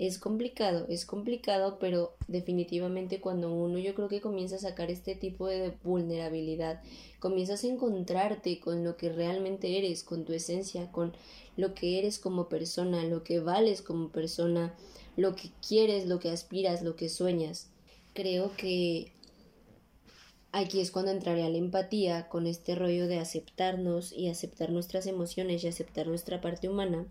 es 0.00 0.18
complicado, 0.18 0.86
es 0.88 1.04
complicado, 1.04 1.78
pero 1.78 2.14
definitivamente 2.26 3.20
cuando 3.20 3.52
uno 3.52 3.78
yo 3.78 3.94
creo 3.94 4.08
que 4.08 4.22
comienza 4.22 4.56
a 4.56 4.60
sacar 4.60 4.90
este 4.90 5.14
tipo 5.14 5.46
de 5.46 5.74
vulnerabilidad, 5.84 6.82
comienzas 7.18 7.64
a 7.64 7.66
encontrarte 7.66 8.60
con 8.60 8.82
lo 8.82 8.96
que 8.96 9.12
realmente 9.12 9.76
eres, 9.76 10.02
con 10.02 10.24
tu 10.24 10.32
esencia, 10.32 10.90
con 10.90 11.12
lo 11.58 11.74
que 11.74 11.98
eres 11.98 12.18
como 12.18 12.48
persona, 12.48 13.04
lo 13.04 13.22
que 13.24 13.40
vales 13.40 13.82
como 13.82 14.08
persona, 14.08 14.74
lo 15.18 15.36
que 15.36 15.50
quieres, 15.68 16.06
lo 16.06 16.18
que 16.18 16.30
aspiras, 16.30 16.80
lo 16.80 16.96
que 16.96 17.10
sueñas. 17.10 17.68
Creo 18.14 18.56
que 18.56 19.12
aquí 20.50 20.80
es 20.80 20.92
cuando 20.92 21.10
entraría 21.10 21.50
la 21.50 21.58
empatía 21.58 22.26
con 22.30 22.46
este 22.46 22.74
rollo 22.74 23.06
de 23.06 23.18
aceptarnos 23.18 24.14
y 24.14 24.30
aceptar 24.30 24.70
nuestras 24.70 25.06
emociones 25.06 25.62
y 25.62 25.68
aceptar 25.68 26.06
nuestra 26.06 26.40
parte 26.40 26.70
humana. 26.70 27.06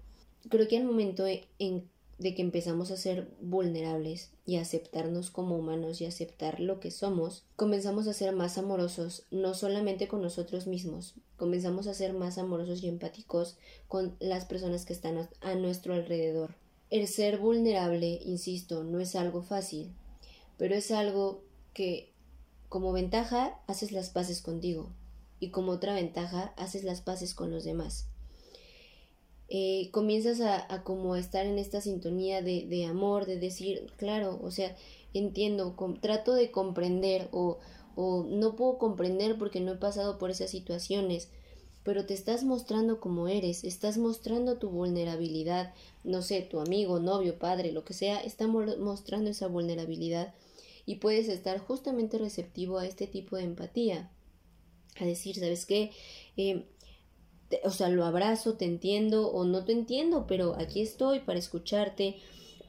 Creo 0.50 0.68
que 0.68 0.78
al 0.78 0.86
momento 0.86 1.28
en 1.60 1.88
de 2.20 2.36
que 2.36 2.42
empezamos 2.42 2.92
a 2.92 2.98
ser 2.98 3.32
vulnerables 3.42 4.32
y 4.46 4.58
a 4.58 4.62
aceptarnos 4.62 5.32
como 5.32 5.58
humanos 5.58 6.02
y 6.02 6.06
aceptar 6.06 6.60
lo 6.60 6.82
que 6.82 6.92
somos, 6.92 7.46
comenzamos 7.56 8.08
a 8.08 8.14
ser 8.14 8.34
más 8.36 8.58
amorosos, 8.58 9.24
no 9.32 9.54
solamente 9.54 10.10
con 10.10 10.22
nosotros 10.22 10.68
mismos, 10.68 11.16
comenzamos 11.38 11.88
a 11.88 11.94
ser 11.94 12.14
más 12.14 12.38
amorosos 12.38 12.84
y 12.84 12.90
empáticos 12.90 13.58
con 13.88 14.18
las 14.20 14.44
personas 14.44 14.86
que 14.86 14.94
están 14.94 15.30
a 15.40 15.56
nuestro 15.56 15.94
alrededor. 15.94 16.56
El 16.90 17.08
ser 17.08 17.38
vulnerable, 17.38 18.20
insisto, 18.26 18.84
no 18.84 19.00
es 19.00 19.16
algo 19.16 19.42
fácil, 19.42 19.94
pero 20.58 20.76
es 20.76 20.92
algo 20.92 21.42
que 21.74 22.12
como 22.68 22.92
ventaja 22.92 23.62
haces 23.68 23.94
las 23.94 24.10
paces 24.10 24.42
contigo 24.42 24.90
y 25.40 25.52
como 25.52 25.72
otra 25.72 25.94
ventaja 25.94 26.54
haces 26.58 26.84
las 26.84 27.00
paces 27.00 27.34
con 27.34 27.50
los 27.50 27.64
demás. 27.64 28.09
Eh, 29.52 29.90
comienzas 29.92 30.42
a, 30.42 30.72
a, 30.72 30.84
como 30.84 31.16
estar 31.16 31.46
en 31.46 31.58
esta 31.58 31.82
sintonía 31.82 32.42
de, 32.44 32.68
de, 32.68 32.86
amor, 32.86 33.26
de 33.26 33.40
decir, 33.40 33.92
claro, 33.98 34.40
o 34.44 34.52
sea, 34.52 34.76
entiendo, 35.14 35.76
trato 36.02 36.36
de 36.36 36.52
comprender 36.52 37.30
o, 37.32 37.58
o 37.96 38.24
no 38.30 38.56
puedo 38.56 38.78
comprender 38.78 39.38
porque 39.40 39.60
no 39.60 39.72
he 39.74 39.78
pasado 39.78 40.20
por 40.20 40.30
esas 40.30 40.52
situaciones, 40.52 41.30
pero 41.84 42.06
te 42.06 42.14
estás 42.14 42.44
mostrando 42.44 43.00
como 43.00 43.28
eres, 43.28 43.64
estás 43.64 43.98
mostrando 43.98 44.58
tu 44.58 44.70
vulnerabilidad, 44.70 45.74
no 46.04 46.22
sé, 46.22 46.42
tu 46.42 46.60
amigo, 46.60 47.00
novio, 47.00 47.40
padre, 47.40 47.72
lo 47.72 47.84
que 47.84 47.94
sea, 47.94 48.22
está 48.22 48.46
mostrando 48.48 49.32
esa 49.32 49.48
vulnerabilidad 49.48 50.36
y 50.86 50.96
puedes 50.96 51.28
estar 51.30 51.58
justamente 51.60 52.18
receptivo 52.18 52.78
a 52.78 52.86
este 52.86 53.08
tipo 53.08 53.38
de 53.38 53.44
empatía, 53.44 54.12
a 55.00 55.06
decir, 55.06 55.36
¿sabes 55.36 55.66
qué? 55.66 55.92
Eh, 56.38 56.66
o 57.64 57.72
sea, 57.72 57.90
lo 57.90 58.06
abrazo, 58.06 58.54
te 58.54 58.66
entiendo 58.66 59.30
o 59.30 59.46
no 59.46 59.66
te 59.66 59.72
entiendo, 59.72 60.26
pero 60.28 60.56
aquí 60.58 60.82
estoy 60.82 61.20
para 61.20 61.40
escucharte, 61.40 62.18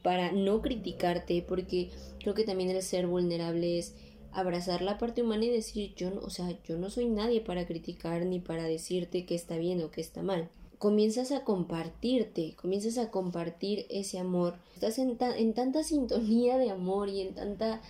para 0.01 0.31
no 0.31 0.61
criticarte, 0.61 1.43
porque 1.47 1.91
creo 2.19 2.33
que 2.33 2.43
también 2.43 2.69
el 2.69 2.81
ser 2.81 3.07
vulnerable 3.07 3.77
es 3.77 3.93
abrazar 4.31 4.81
la 4.81 4.97
parte 4.97 5.21
humana 5.21 5.45
y 5.45 5.49
decir 5.49 5.93
yo 5.95 6.09
o 6.21 6.29
sea, 6.29 6.57
yo 6.63 6.77
no 6.77 6.89
soy 6.89 7.07
nadie 7.07 7.41
para 7.41 7.65
criticar 7.65 8.25
ni 8.25 8.39
para 8.39 8.63
decirte 8.63 9.25
que 9.25 9.35
está 9.35 9.57
bien 9.57 9.83
o 9.83 9.91
que 9.91 10.01
está 10.01 10.21
mal. 10.21 10.49
Comienzas 10.77 11.31
a 11.31 11.43
compartirte, 11.43 12.55
comienzas 12.59 12.97
a 12.97 13.11
compartir 13.11 13.85
ese 13.89 14.17
amor. 14.17 14.55
Estás 14.73 14.97
en, 14.97 15.15
en 15.37 15.53
tanta 15.53 15.83
sintonía 15.83 16.57
de 16.57 16.71
amor 16.71 17.09
y 17.09 17.21
en 17.21 17.35
tanta 17.35 17.81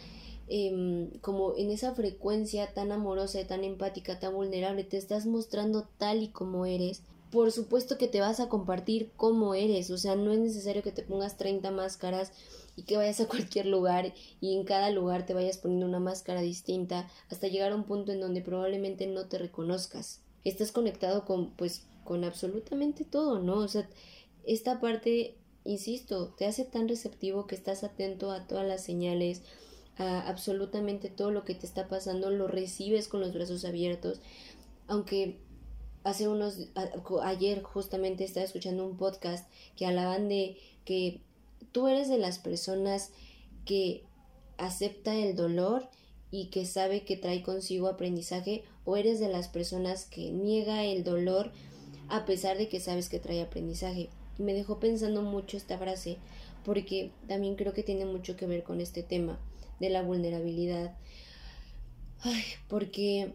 Em, 0.53 1.09
como 1.21 1.55
en 1.55 1.71
esa 1.71 1.95
frecuencia 1.95 2.73
tan 2.73 2.91
amorosa, 2.91 3.47
tan 3.47 3.63
empática, 3.63 4.19
tan 4.19 4.33
vulnerable, 4.33 4.83
te 4.83 4.97
estás 4.97 5.25
mostrando 5.25 5.87
tal 5.97 6.23
y 6.23 6.27
como 6.27 6.65
eres. 6.65 7.03
Por 7.31 7.53
supuesto 7.53 7.97
que 7.97 8.09
te 8.09 8.19
vas 8.19 8.41
a 8.41 8.49
compartir 8.49 9.11
como 9.15 9.55
eres, 9.55 9.89
o 9.91 9.97
sea, 9.97 10.17
no 10.17 10.33
es 10.33 10.39
necesario 10.39 10.83
que 10.83 10.91
te 10.91 11.03
pongas 11.03 11.37
30 11.37 11.71
máscaras 11.71 12.33
y 12.75 12.83
que 12.83 12.97
vayas 12.97 13.21
a 13.21 13.27
cualquier 13.29 13.67
lugar 13.67 14.13
y 14.41 14.57
en 14.57 14.65
cada 14.65 14.89
lugar 14.89 15.25
te 15.25 15.33
vayas 15.33 15.57
poniendo 15.57 15.85
una 15.85 16.01
máscara 16.01 16.41
distinta 16.41 17.09
hasta 17.29 17.47
llegar 17.47 17.71
a 17.71 17.75
un 17.75 17.85
punto 17.85 18.11
en 18.11 18.19
donde 18.19 18.41
probablemente 18.41 19.07
no 19.07 19.27
te 19.29 19.37
reconozcas. 19.37 20.19
Estás 20.43 20.73
conectado 20.73 21.23
con 21.23 21.51
pues 21.51 21.85
con 22.03 22.25
absolutamente 22.25 23.05
todo, 23.05 23.39
¿no? 23.39 23.55
O 23.59 23.69
sea, 23.69 23.87
esta 24.43 24.81
parte, 24.81 25.37
insisto, 25.63 26.33
te 26.37 26.45
hace 26.45 26.65
tan 26.65 26.89
receptivo 26.89 27.47
que 27.47 27.55
estás 27.55 27.85
atento 27.85 28.31
a 28.31 28.47
todas 28.47 28.67
las 28.67 28.83
señales, 28.83 29.43
absolutamente 30.01 31.09
todo 31.09 31.31
lo 31.31 31.43
que 31.43 31.55
te 31.55 31.65
está 31.65 31.87
pasando, 31.87 32.29
lo 32.29 32.47
recibes 32.47 33.07
con 33.07 33.21
los 33.21 33.33
brazos 33.33 33.65
abiertos, 33.65 34.19
aunque 34.87 35.37
hace 36.03 36.27
unos 36.27 36.69
ayer 37.23 37.61
justamente 37.61 38.23
estaba 38.23 38.45
escuchando 38.45 38.85
un 38.85 38.97
podcast 38.97 39.47
que 39.75 39.85
hablaban 39.85 40.29
de 40.29 40.57
que 40.85 41.21
tú 41.71 41.87
eres 41.87 42.09
de 42.09 42.17
las 42.17 42.39
personas 42.39 43.11
que 43.65 44.03
acepta 44.57 45.15
el 45.15 45.35
dolor 45.35 45.87
y 46.31 46.45
que 46.47 46.65
sabe 46.65 47.03
que 47.03 47.17
trae 47.17 47.43
consigo 47.43 47.87
aprendizaje 47.87 48.63
o 48.85 48.97
eres 48.97 49.19
de 49.19 49.27
las 49.27 49.47
personas 49.47 50.05
que 50.05 50.31
niega 50.31 50.83
el 50.83 51.03
dolor 51.03 51.51
a 52.09 52.25
pesar 52.25 52.57
de 52.57 52.67
que 52.67 52.79
sabes 52.79 53.09
que 53.09 53.19
trae 53.19 53.41
aprendizaje. 53.41 54.09
Me 54.37 54.53
dejó 54.53 54.79
pensando 54.79 55.21
mucho 55.21 55.57
esta 55.57 55.77
frase 55.77 56.17
porque 56.65 57.11
también 57.27 57.55
creo 57.55 57.73
que 57.73 57.83
tiene 57.83 58.05
mucho 58.05 58.35
que 58.35 58.47
ver 58.47 58.63
con 58.63 58.81
este 58.81 59.03
tema 59.03 59.39
de 59.81 59.89
la 59.89 60.03
vulnerabilidad. 60.03 60.95
Ay, 62.21 62.43
porque 62.69 63.33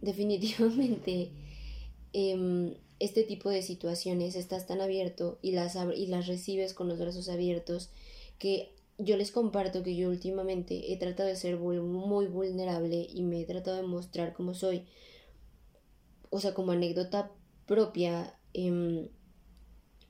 definitivamente 0.00 1.32
em, 2.12 2.74
este 3.00 3.24
tipo 3.24 3.50
de 3.50 3.62
situaciones 3.62 4.36
estás 4.36 4.66
tan 4.66 4.80
abierto 4.80 5.38
y 5.42 5.52
las, 5.52 5.76
y 5.96 6.06
las 6.06 6.26
recibes 6.26 6.72
con 6.72 6.88
los 6.88 6.98
brazos 6.98 7.28
abiertos 7.28 7.90
que 8.38 8.74
yo 8.96 9.16
les 9.16 9.32
comparto 9.32 9.82
que 9.82 9.96
yo 9.96 10.08
últimamente 10.08 10.92
he 10.92 10.96
tratado 10.98 11.28
de 11.28 11.36
ser 11.36 11.56
muy 11.56 12.26
vulnerable 12.26 13.06
y 13.12 13.22
me 13.22 13.40
he 13.40 13.44
tratado 13.44 13.76
de 13.76 13.82
mostrar 13.82 14.34
como 14.34 14.54
soy. 14.54 14.86
O 16.30 16.38
sea, 16.38 16.54
como 16.54 16.72
anécdota 16.72 17.32
propia, 17.66 18.38
em, 18.52 19.08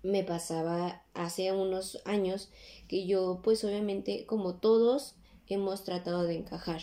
me 0.03 0.25
pasaba 0.25 1.03
hace 1.15 1.53
unos 1.53 2.01
años 2.05 2.51
que 2.89 3.07
yo 3.07 3.41
pues 3.43 3.63
obviamente 3.65 4.25
como 4.27 4.55
todos 4.55 5.15
hemos 5.55 5.85
tratado 5.85 6.25
de 6.25 6.37
encajar. 6.37 6.83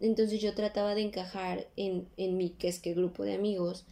Entonces 0.00 0.40
yo 0.40 0.54
trataba 0.54 0.94
de 0.94 1.02
encajar 1.02 1.66
en, 1.76 2.06
en 2.16 2.36
mi 2.36 2.50
que 2.50 2.68
es 2.68 2.80
que 2.80 2.94
grupo 2.94 3.24
de 3.24 3.34
amigos 3.34 3.84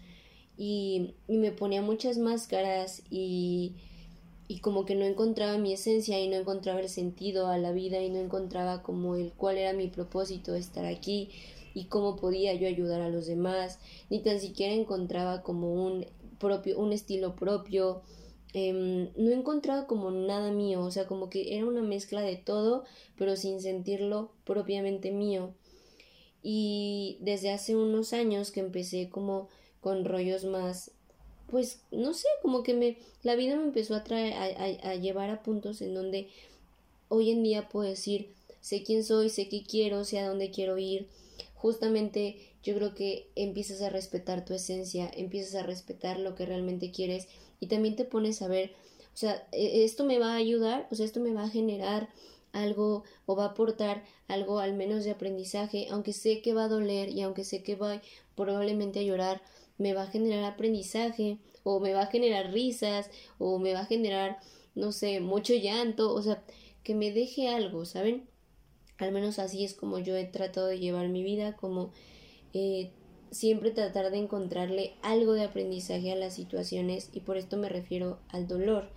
y, 0.56 1.14
y 1.28 1.38
me 1.38 1.50
ponía 1.50 1.82
muchas 1.82 2.18
máscaras 2.18 3.02
y, 3.10 3.74
y 4.46 4.58
como 4.58 4.84
que 4.84 4.94
no 4.94 5.04
encontraba 5.04 5.58
mi 5.58 5.72
esencia 5.72 6.20
y 6.20 6.28
no 6.28 6.36
encontraba 6.36 6.80
el 6.80 6.88
sentido 6.88 7.48
a 7.48 7.58
la 7.58 7.72
vida 7.72 8.02
y 8.02 8.10
no 8.10 8.18
encontraba 8.18 8.82
como 8.82 9.16
el 9.16 9.32
cuál 9.32 9.56
era 9.58 9.72
mi 9.72 9.88
propósito 9.88 10.52
de 10.52 10.60
estar 10.60 10.84
aquí 10.84 11.30
y 11.74 11.84
cómo 11.84 12.16
podía 12.16 12.54
yo 12.54 12.68
ayudar 12.68 13.00
a 13.00 13.08
los 13.08 13.26
demás, 13.26 13.80
ni 14.10 14.20
tan 14.20 14.38
siquiera 14.40 14.74
encontraba 14.74 15.42
como 15.42 15.72
un 15.72 16.06
propio, 16.38 16.78
un 16.78 16.92
estilo 16.92 17.34
propio, 17.34 18.02
Em, 18.54 19.10
no 19.16 19.32
encontraba 19.32 19.88
como 19.88 20.12
nada 20.12 20.52
mío, 20.52 20.80
o 20.82 20.90
sea, 20.92 21.06
como 21.06 21.28
que 21.28 21.56
era 21.56 21.66
una 21.66 21.82
mezcla 21.82 22.20
de 22.22 22.36
todo, 22.36 22.84
pero 23.18 23.34
sin 23.36 23.60
sentirlo 23.60 24.30
propiamente 24.44 25.10
mío. 25.10 25.52
Y 26.42 27.18
desde 27.20 27.50
hace 27.50 27.74
unos 27.74 28.12
años 28.12 28.52
que 28.52 28.60
empecé 28.60 29.08
como 29.10 29.48
con 29.80 30.04
rollos 30.04 30.44
más, 30.44 30.92
pues, 31.50 31.80
no 31.90 32.14
sé, 32.14 32.28
como 32.42 32.62
que 32.62 32.74
me, 32.74 32.96
la 33.24 33.34
vida 33.34 33.56
me 33.56 33.64
empezó 33.64 33.96
a 33.96 34.04
traer, 34.04 34.34
a, 34.34 34.90
a 34.90 34.94
llevar 34.94 35.30
a 35.30 35.42
puntos 35.42 35.82
en 35.82 35.94
donde 35.94 36.28
hoy 37.08 37.32
en 37.32 37.42
día 37.42 37.68
puedo 37.68 37.88
decir, 37.88 38.30
sé 38.60 38.84
quién 38.84 39.02
soy, 39.02 39.30
sé 39.30 39.48
qué 39.48 39.64
quiero, 39.64 40.04
sé 40.04 40.20
a 40.20 40.28
dónde 40.28 40.50
quiero 40.50 40.78
ir. 40.78 41.08
Justamente 41.64 42.36
yo 42.62 42.74
creo 42.74 42.94
que 42.94 43.30
empiezas 43.36 43.80
a 43.80 43.88
respetar 43.88 44.44
tu 44.44 44.52
esencia, 44.52 45.10
empiezas 45.16 45.54
a 45.54 45.62
respetar 45.62 46.20
lo 46.20 46.34
que 46.34 46.44
realmente 46.44 46.90
quieres 46.90 47.26
y 47.58 47.68
también 47.68 47.96
te 47.96 48.04
pones 48.04 48.42
a 48.42 48.48
ver, 48.48 48.72
o 49.14 49.16
sea, 49.16 49.48
e, 49.50 49.82
esto 49.82 50.04
me 50.04 50.18
va 50.18 50.34
a 50.34 50.36
ayudar, 50.36 50.86
o 50.90 50.94
sea, 50.94 51.06
esto 51.06 51.20
me 51.20 51.32
va 51.32 51.44
a 51.44 51.48
generar 51.48 52.10
algo 52.52 53.04
o 53.24 53.34
va 53.34 53.44
a 53.44 53.48
aportar 53.52 54.04
algo 54.28 54.58
al 54.58 54.74
menos 54.74 55.04
de 55.04 55.12
aprendizaje, 55.12 55.86
aunque 55.90 56.12
sé 56.12 56.42
que 56.42 56.52
va 56.52 56.64
a 56.64 56.68
doler 56.68 57.08
y 57.08 57.22
aunque 57.22 57.44
sé 57.44 57.62
que 57.62 57.76
va 57.76 58.02
probablemente 58.34 58.98
a 59.00 59.02
llorar, 59.04 59.40
me 59.78 59.94
va 59.94 60.02
a 60.02 60.08
generar 60.08 60.44
aprendizaje 60.44 61.38
o 61.62 61.80
me 61.80 61.94
va 61.94 62.02
a 62.02 62.06
generar 62.08 62.52
risas 62.52 63.08
o 63.38 63.58
me 63.58 63.72
va 63.72 63.80
a 63.80 63.86
generar, 63.86 64.38
no 64.74 64.92
sé, 64.92 65.20
mucho 65.20 65.54
llanto, 65.54 66.12
o 66.12 66.20
sea, 66.20 66.44
que 66.82 66.94
me 66.94 67.10
deje 67.10 67.48
algo, 67.48 67.86
¿saben? 67.86 68.28
Al 68.98 69.12
menos 69.12 69.38
así 69.38 69.64
es 69.64 69.74
como 69.74 69.98
yo 69.98 70.16
he 70.16 70.24
tratado 70.24 70.68
de 70.68 70.78
llevar 70.78 71.08
mi 71.08 71.22
vida, 71.22 71.56
como 71.56 71.90
eh, 72.52 72.90
siempre 73.30 73.72
tratar 73.72 74.10
de 74.10 74.18
encontrarle 74.18 74.94
algo 75.02 75.32
de 75.32 75.44
aprendizaje 75.44 76.12
a 76.12 76.16
las 76.16 76.34
situaciones 76.34 77.10
y 77.12 77.20
por 77.20 77.36
esto 77.36 77.56
me 77.56 77.68
refiero 77.68 78.18
al 78.28 78.46
dolor, 78.46 78.88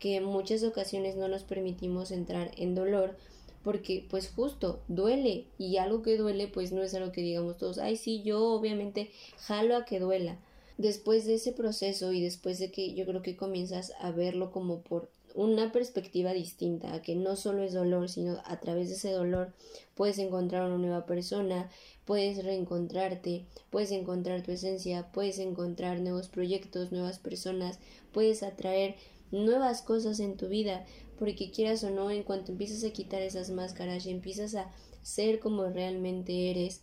que 0.00 0.16
en 0.16 0.24
muchas 0.24 0.64
ocasiones 0.64 1.16
no 1.16 1.28
nos 1.28 1.44
permitimos 1.44 2.10
entrar 2.10 2.50
en 2.56 2.74
dolor 2.74 3.16
porque 3.62 4.04
pues 4.08 4.30
justo 4.30 4.80
duele 4.88 5.46
y 5.58 5.76
algo 5.78 6.02
que 6.02 6.16
duele 6.16 6.48
pues 6.48 6.72
no 6.72 6.82
es 6.82 6.94
algo 6.94 7.12
que 7.12 7.20
digamos 7.20 7.56
todos, 7.56 7.78
ay 7.78 7.96
sí, 7.96 8.22
yo 8.22 8.44
obviamente 8.44 9.10
jalo 9.38 9.76
a 9.76 9.84
que 9.84 10.00
duela. 10.00 10.38
Después 10.78 11.24
de 11.24 11.34
ese 11.34 11.52
proceso 11.52 12.12
y 12.12 12.22
después 12.22 12.58
de 12.58 12.70
que 12.70 12.92
yo 12.94 13.06
creo 13.06 13.22
que 13.22 13.36
comienzas 13.36 13.92
a 13.98 14.10
verlo 14.10 14.50
como 14.50 14.82
por 14.82 15.08
una 15.36 15.70
perspectiva 15.70 16.32
distinta, 16.32 17.02
que 17.02 17.14
no 17.14 17.36
solo 17.36 17.62
es 17.62 17.74
dolor, 17.74 18.08
sino 18.08 18.40
a 18.46 18.58
través 18.58 18.88
de 18.88 18.94
ese 18.94 19.12
dolor 19.12 19.52
puedes 19.94 20.18
encontrar 20.18 20.66
una 20.66 20.78
nueva 20.78 21.04
persona, 21.04 21.68
puedes 22.06 22.42
reencontrarte, 22.42 23.44
puedes 23.68 23.90
encontrar 23.90 24.42
tu 24.42 24.52
esencia, 24.52 25.12
puedes 25.12 25.38
encontrar 25.38 26.00
nuevos 26.00 26.28
proyectos, 26.28 26.90
nuevas 26.90 27.18
personas, 27.18 27.78
puedes 28.12 28.42
atraer 28.42 28.96
nuevas 29.30 29.82
cosas 29.82 30.20
en 30.20 30.38
tu 30.38 30.48
vida, 30.48 30.86
porque 31.18 31.50
quieras 31.50 31.84
o 31.84 31.90
no, 31.90 32.10
en 32.10 32.22
cuanto 32.22 32.52
empiezas 32.52 32.82
a 32.84 32.92
quitar 32.92 33.20
esas 33.20 33.50
máscaras 33.50 34.06
y 34.06 34.10
empiezas 34.10 34.54
a 34.54 34.72
ser 35.02 35.38
como 35.38 35.64
realmente 35.64 36.50
eres 36.50 36.80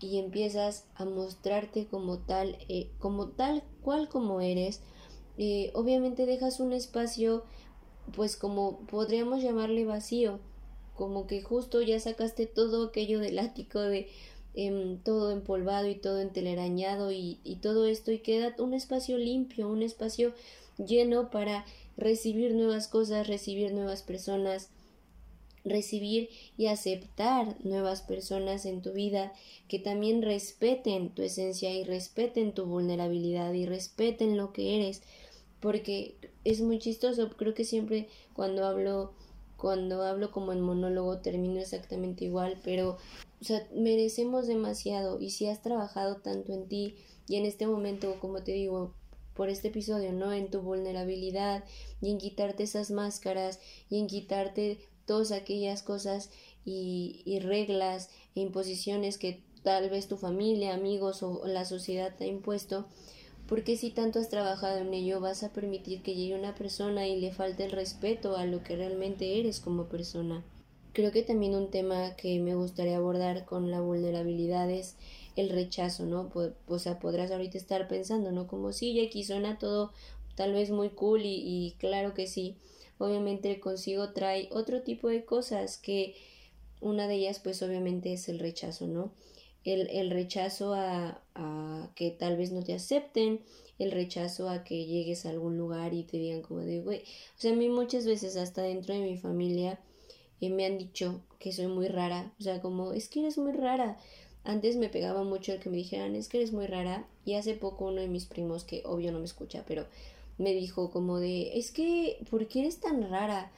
y 0.00 0.18
empiezas 0.18 0.86
a 0.94 1.04
mostrarte 1.04 1.86
como 1.86 2.18
tal, 2.20 2.56
eh, 2.70 2.90
como 2.98 3.28
tal 3.28 3.62
cual 3.82 4.08
como 4.08 4.40
eres, 4.40 4.80
eh, 5.36 5.70
obviamente 5.74 6.24
dejas 6.24 6.60
un 6.60 6.72
espacio 6.72 7.44
pues 8.14 8.36
como 8.36 8.78
podríamos 8.86 9.42
llamarle 9.42 9.84
vacío, 9.84 10.38
como 10.96 11.26
que 11.26 11.42
justo 11.42 11.80
ya 11.80 11.98
sacaste 12.00 12.46
todo 12.46 12.88
aquello 12.88 13.20
del 13.20 13.38
ático 13.38 13.80
de 13.80 14.08
em, 14.54 14.98
todo 14.98 15.30
empolvado 15.30 15.88
y 15.88 15.94
todo 15.94 16.20
entelerañado 16.20 17.12
y, 17.12 17.38
y 17.44 17.56
todo 17.56 17.86
esto 17.86 18.10
y 18.12 18.18
queda 18.18 18.54
un 18.58 18.74
espacio 18.74 19.16
limpio, 19.16 19.68
un 19.68 19.82
espacio 19.82 20.34
lleno 20.76 21.30
para 21.30 21.64
recibir 21.96 22.54
nuevas 22.54 22.88
cosas, 22.88 23.28
recibir 23.28 23.72
nuevas 23.72 24.02
personas, 24.02 24.70
recibir 25.64 26.30
y 26.56 26.66
aceptar 26.66 27.54
nuevas 27.64 28.02
personas 28.02 28.64
en 28.64 28.82
tu 28.82 28.92
vida 28.92 29.32
que 29.68 29.78
también 29.78 30.22
respeten 30.22 31.10
tu 31.10 31.22
esencia 31.22 31.72
y 31.72 31.84
respeten 31.84 32.52
tu 32.52 32.64
vulnerabilidad 32.64 33.52
y 33.52 33.66
respeten 33.66 34.36
lo 34.36 34.52
que 34.52 34.76
eres 34.76 35.02
porque 35.60 36.14
es 36.44 36.60
muy 36.60 36.78
chistoso, 36.78 37.30
creo 37.36 37.54
que 37.54 37.64
siempre 37.64 38.08
cuando 38.32 38.64
hablo 38.64 39.12
cuando 39.56 40.02
hablo 40.04 40.30
como 40.30 40.52
en 40.52 40.62
monólogo 40.62 41.18
termino 41.18 41.60
exactamente 41.60 42.24
igual, 42.24 42.58
pero 42.64 42.96
o 43.40 43.44
sea, 43.44 43.66
merecemos 43.74 44.46
demasiado 44.46 45.20
y 45.20 45.30
si 45.30 45.46
has 45.46 45.60
trabajado 45.60 46.16
tanto 46.16 46.54
en 46.54 46.66
ti 46.66 46.96
y 47.28 47.36
en 47.36 47.44
este 47.44 47.66
momento, 47.66 48.16
como 48.20 48.42
te 48.42 48.52
digo, 48.52 48.94
por 49.34 49.48
este 49.48 49.68
episodio, 49.68 50.12
¿no? 50.12 50.32
En 50.32 50.50
tu 50.50 50.60
vulnerabilidad 50.60 51.64
y 52.00 52.10
en 52.10 52.18
quitarte 52.18 52.62
esas 52.62 52.90
máscaras 52.90 53.60
y 53.88 53.98
en 53.98 54.06
quitarte 54.06 54.78
todas 55.06 55.30
aquellas 55.30 55.82
cosas 55.82 56.30
y, 56.64 57.22
y 57.24 57.38
reglas 57.40 58.10
e 58.34 58.40
imposiciones 58.40 59.18
que 59.18 59.42
tal 59.62 59.90
vez 59.90 60.08
tu 60.08 60.16
familia, 60.16 60.74
amigos 60.74 61.22
o 61.22 61.46
la 61.46 61.64
sociedad 61.64 62.14
te 62.16 62.24
ha 62.24 62.28
impuesto, 62.28 62.86
porque 63.50 63.76
si 63.76 63.90
tanto 63.90 64.20
has 64.20 64.28
trabajado 64.28 64.78
en 64.78 64.94
ello 64.94 65.18
vas 65.18 65.42
a 65.42 65.52
permitir 65.52 66.02
que 66.02 66.14
llegue 66.14 66.38
una 66.38 66.54
persona 66.54 67.08
y 67.08 67.20
le 67.20 67.32
falte 67.32 67.64
el 67.64 67.72
respeto 67.72 68.36
a 68.36 68.46
lo 68.46 68.62
que 68.62 68.76
realmente 68.76 69.40
eres 69.40 69.58
como 69.58 69.86
persona? 69.86 70.44
Creo 70.92 71.10
que 71.10 71.24
también 71.24 71.56
un 71.56 71.68
tema 71.68 72.14
que 72.14 72.38
me 72.38 72.54
gustaría 72.54 72.96
abordar 72.96 73.46
con 73.46 73.72
la 73.72 73.80
vulnerabilidad 73.80 74.70
es 74.70 74.94
el 75.34 75.50
rechazo, 75.50 76.06
¿no? 76.06 76.30
O 76.68 76.78
sea, 76.78 77.00
podrás 77.00 77.32
ahorita 77.32 77.58
estar 77.58 77.88
pensando, 77.88 78.30
¿no? 78.30 78.46
Como 78.46 78.72
si 78.72 78.94
ya 78.94 79.02
aquí 79.02 79.24
suena 79.24 79.58
todo 79.58 79.92
tal 80.36 80.52
vez 80.52 80.70
muy 80.70 80.90
cool 80.90 81.22
y, 81.22 81.42
y 81.44 81.74
claro 81.80 82.14
que 82.14 82.28
sí. 82.28 82.54
Obviamente 82.98 83.58
consigo 83.58 84.12
trae 84.12 84.48
otro 84.52 84.82
tipo 84.82 85.08
de 85.08 85.24
cosas 85.24 85.76
que 85.76 86.14
una 86.80 87.08
de 87.08 87.16
ellas 87.16 87.40
pues 87.40 87.60
obviamente 87.62 88.12
es 88.12 88.28
el 88.28 88.38
rechazo, 88.38 88.86
¿no? 88.86 89.10
El, 89.64 89.88
el 89.90 90.10
rechazo 90.10 90.74
a, 90.74 91.20
a, 91.34 91.90
que 91.94 92.10
tal 92.10 92.36
vez 92.36 92.52
no 92.52 92.62
te 92.62 92.74
acepten, 92.74 93.40
el 93.78 93.92
rechazo 93.92 94.48
a 94.48 94.62
que 94.62 94.84
llegues 94.84 95.24
a 95.24 95.30
algún 95.30 95.56
lugar 95.56 95.94
y 95.94 96.02
te 96.02 96.18
digan 96.18 96.42
como 96.42 96.60
de, 96.60 96.80
güey, 96.80 96.98
o 97.00 97.40
sea, 97.40 97.52
a 97.52 97.56
mí 97.56 97.68
muchas 97.68 98.06
veces 98.06 98.36
hasta 98.36 98.62
dentro 98.62 98.94
de 98.94 99.00
mi 99.00 99.16
familia 99.16 99.80
eh, 100.40 100.50
me 100.50 100.66
han 100.66 100.78
dicho 100.78 101.22
que 101.38 101.52
soy 101.52 101.66
muy 101.66 101.88
rara, 101.88 102.32
o 102.38 102.42
sea, 102.42 102.60
como, 102.60 102.92
es 102.92 103.08
que 103.08 103.20
eres 103.20 103.38
muy 103.38 103.52
rara. 103.52 103.98
Antes 104.44 104.76
me 104.76 104.88
pegaba 104.88 105.22
mucho 105.22 105.52
el 105.52 105.60
que 105.60 105.70
me 105.70 105.76
dijeran, 105.76 106.14
es 106.14 106.28
que 106.28 106.38
eres 106.38 106.52
muy 106.52 106.66
rara, 106.66 107.06
y 107.24 107.34
hace 107.34 107.54
poco 107.54 107.86
uno 107.86 108.00
de 108.00 108.08
mis 108.08 108.26
primos, 108.26 108.64
que 108.64 108.82
obvio 108.84 109.12
no 109.12 109.18
me 109.18 109.24
escucha, 109.24 109.64
pero 109.66 109.86
me 110.38 110.54
dijo 110.54 110.90
como 110.90 111.18
de, 111.18 111.58
es 111.58 111.70
que, 111.70 112.18
¿por 112.30 112.46
qué 112.48 112.60
eres 112.60 112.80
tan 112.80 113.10
rara? 113.10 113.50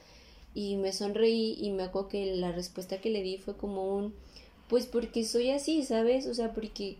Y 0.53 0.75
me 0.75 0.91
sonreí 0.91 1.57
y 1.59 1.71
me 1.71 1.83
acuerdo 1.83 2.09
que 2.09 2.35
la 2.35 2.51
respuesta 2.51 2.99
que 2.99 3.09
le 3.09 3.23
di 3.23 3.37
fue 3.37 3.57
como 3.57 3.95
un, 3.95 4.13
pues 4.73 4.87
porque 4.87 5.23
soy 5.23 5.51
así, 5.51 5.83
¿sabes? 5.83 6.25
O 6.25 6.33
sea, 6.33 6.51
porque 6.51 6.97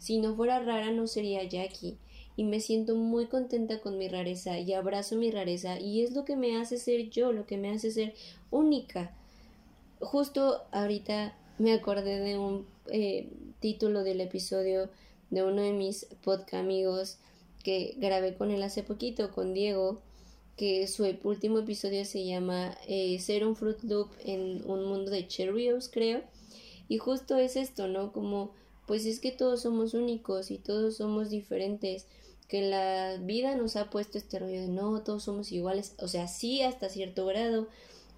si 0.00 0.18
no 0.18 0.34
fuera 0.34 0.58
rara 0.58 0.90
no 0.90 1.06
sería 1.06 1.44
Jackie. 1.44 1.96
Y 2.36 2.42
me 2.42 2.58
siento 2.58 2.96
muy 2.96 3.26
contenta 3.26 3.78
con 3.78 3.98
mi 3.98 4.08
rareza 4.08 4.58
y 4.58 4.72
abrazo 4.72 5.14
mi 5.14 5.30
rareza 5.30 5.78
y 5.78 6.02
es 6.02 6.10
lo 6.10 6.24
que 6.24 6.34
me 6.34 6.56
hace 6.56 6.76
ser 6.76 7.10
yo, 7.10 7.30
lo 7.30 7.46
que 7.46 7.56
me 7.56 7.70
hace 7.70 7.92
ser 7.92 8.14
única. 8.50 9.16
Justo 10.00 10.62
ahorita 10.72 11.38
me 11.58 11.72
acordé 11.72 12.18
de 12.18 12.36
un 12.36 12.66
eh, 12.88 13.28
título 13.60 14.02
del 14.02 14.20
episodio 14.20 14.90
de 15.30 15.44
uno 15.44 15.62
de 15.62 15.72
mis 15.72 16.06
podcast 16.24 16.64
amigos 16.64 17.18
que 17.62 17.94
grabé 17.96 18.34
con 18.34 18.50
él 18.50 18.60
hace 18.64 18.82
poquito, 18.82 19.30
con 19.30 19.54
Diego, 19.54 20.00
que 20.56 20.88
su 20.88 21.06
último 21.22 21.60
episodio 21.60 22.04
se 22.06 22.24
llama 22.24 22.76
eh, 22.88 23.20
Ser 23.20 23.46
un 23.46 23.54
Fruit 23.54 23.80
Loop 23.84 24.10
en 24.24 24.68
un 24.68 24.86
mundo 24.86 25.12
de 25.12 25.28
Cheerios, 25.28 25.88
creo 25.88 26.34
y 26.88 26.98
justo 26.98 27.36
es 27.36 27.56
esto, 27.56 27.88
¿no? 27.88 28.12
Como, 28.12 28.52
pues 28.86 29.06
es 29.06 29.20
que 29.20 29.32
todos 29.32 29.62
somos 29.62 29.94
únicos 29.94 30.50
y 30.50 30.58
todos 30.58 30.96
somos 30.96 31.30
diferentes, 31.30 32.06
que 32.48 32.62
la 32.62 33.16
vida 33.20 33.56
nos 33.56 33.76
ha 33.76 33.90
puesto 33.90 34.18
este 34.18 34.38
rollo 34.38 34.60
de 34.60 34.68
no, 34.68 35.02
todos 35.02 35.24
somos 35.24 35.50
iguales, 35.50 35.94
o 35.98 36.08
sea, 36.08 36.28
sí 36.28 36.62
hasta 36.62 36.88
cierto 36.88 37.26
grado, 37.26 37.68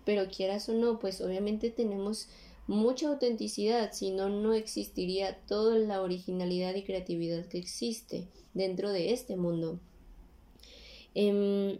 pero 0.05 0.29
quieras 0.29 0.69
o 0.69 0.75
no, 0.75 0.99
pues 0.99 1.21
obviamente 1.21 1.71
tenemos 1.71 2.29
mucha 2.67 3.09
autenticidad, 3.09 3.93
si 3.93 4.11
no, 4.11 4.29
no 4.29 4.53
existiría 4.53 5.39
toda 5.47 5.79
la 5.79 6.03
originalidad 6.03 6.75
y 6.75 6.83
creatividad 6.83 7.47
que 7.47 7.59
existe 7.59 8.27
dentro 8.55 8.91
de 8.93 9.13
este 9.13 9.37
mundo. 9.37 9.79
Em, 11.15 11.79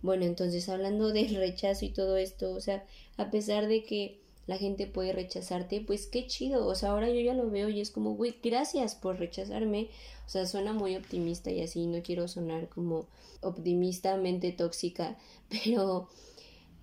bueno, 0.00 0.24
entonces 0.24 0.68
hablando 0.68 1.12
del 1.12 1.34
rechazo 1.34 1.84
y 1.84 1.90
todo 1.90 2.16
esto, 2.16 2.52
o 2.52 2.60
sea, 2.60 2.86
a 3.16 3.30
pesar 3.30 3.66
de 3.66 3.82
que 3.82 4.20
la 4.48 4.56
gente 4.56 4.86
puede 4.86 5.12
rechazarte, 5.12 5.82
pues 5.82 6.06
qué 6.06 6.26
chido, 6.26 6.66
o 6.66 6.74
sea, 6.74 6.90
ahora 6.90 7.10
yo 7.10 7.20
ya 7.20 7.34
lo 7.34 7.50
veo 7.50 7.68
y 7.68 7.82
es 7.82 7.90
como, 7.90 8.14
güey, 8.14 8.34
gracias 8.42 8.94
por 8.94 9.18
rechazarme, 9.18 9.90
o 10.26 10.30
sea, 10.30 10.46
suena 10.46 10.72
muy 10.72 10.96
optimista 10.96 11.50
y 11.50 11.60
así, 11.60 11.86
no 11.86 12.02
quiero 12.02 12.26
sonar 12.28 12.70
como 12.70 13.06
optimistamente 13.42 14.50
tóxica, 14.52 15.18
pero 15.50 16.08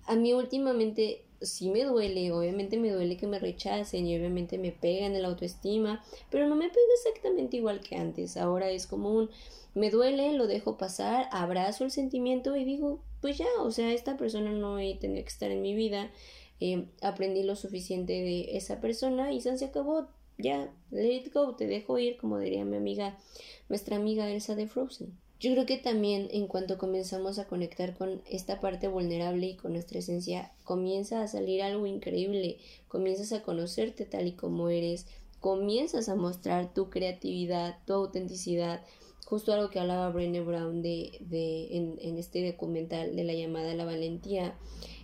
a 0.04 0.14
mí 0.14 0.32
últimamente 0.32 1.24
sí 1.42 1.68
me 1.68 1.82
duele, 1.82 2.30
obviamente 2.30 2.78
me 2.78 2.92
duele 2.92 3.16
que 3.16 3.26
me 3.26 3.40
rechacen 3.40 4.06
y 4.06 4.16
obviamente 4.16 4.58
me 4.58 4.70
pegan 4.70 5.16
en 5.16 5.22
la 5.22 5.28
autoestima, 5.28 6.04
pero 6.30 6.46
no 6.46 6.54
me 6.54 6.68
pega 6.68 6.86
exactamente 6.94 7.56
igual 7.56 7.80
que 7.80 7.96
antes, 7.96 8.36
ahora 8.36 8.70
es 8.70 8.86
como 8.86 9.12
un, 9.12 9.28
me 9.74 9.90
duele, 9.90 10.34
lo 10.34 10.46
dejo 10.46 10.78
pasar, 10.78 11.28
abrazo 11.32 11.82
el 11.82 11.90
sentimiento 11.90 12.54
y 12.54 12.64
digo, 12.64 13.00
pues 13.20 13.38
ya, 13.38 13.48
o 13.58 13.72
sea, 13.72 13.92
esta 13.92 14.16
persona 14.16 14.52
no 14.52 14.76
tenido 14.76 15.24
que 15.24 15.28
estar 15.28 15.50
en 15.50 15.62
mi 15.62 15.74
vida, 15.74 16.12
eh, 16.60 16.88
aprendí 17.02 17.42
lo 17.42 17.56
suficiente 17.56 18.12
de 18.12 18.56
esa 18.56 18.80
persona 18.80 19.32
y 19.32 19.40
se 19.40 19.64
acabó, 19.64 20.08
ya, 20.38 20.72
let 20.90 21.14
it 21.14 21.32
go, 21.32 21.54
te 21.54 21.66
dejo 21.66 21.98
ir, 21.98 22.16
como 22.16 22.38
diría 22.38 22.64
mi 22.64 22.76
amiga, 22.76 23.18
nuestra 23.68 23.96
amiga 23.96 24.30
Elsa 24.30 24.54
de 24.54 24.66
Frozen. 24.66 25.16
Yo 25.38 25.52
creo 25.52 25.66
que 25.66 25.76
también 25.76 26.28
en 26.30 26.46
cuanto 26.46 26.78
comenzamos 26.78 27.38
a 27.38 27.46
conectar 27.46 27.94
con 27.94 28.22
esta 28.30 28.58
parte 28.58 28.88
vulnerable 28.88 29.48
y 29.48 29.56
con 29.56 29.74
nuestra 29.74 29.98
esencia, 29.98 30.52
comienza 30.64 31.20
a 31.20 31.28
salir 31.28 31.62
algo 31.62 31.86
increíble, 31.86 32.56
comienzas 32.88 33.32
a 33.32 33.42
conocerte 33.42 34.06
tal 34.06 34.28
y 34.28 34.32
como 34.32 34.70
eres, 34.70 35.06
comienzas 35.40 36.08
a 36.08 36.14
mostrar 36.14 36.72
tu 36.72 36.88
creatividad, 36.88 37.76
tu 37.86 37.92
autenticidad, 37.92 38.82
justo 39.26 39.52
algo 39.52 39.68
que 39.68 39.78
hablaba 39.78 40.08
Brené 40.08 40.40
Brown 40.40 40.80
de, 40.80 41.18
de 41.20 41.76
en, 41.76 41.98
en 42.00 42.16
este 42.16 42.50
documental 42.50 43.14
de 43.14 43.24
la 43.24 43.34
llamada 43.34 43.74
la 43.74 43.84
valentía, 43.84 44.56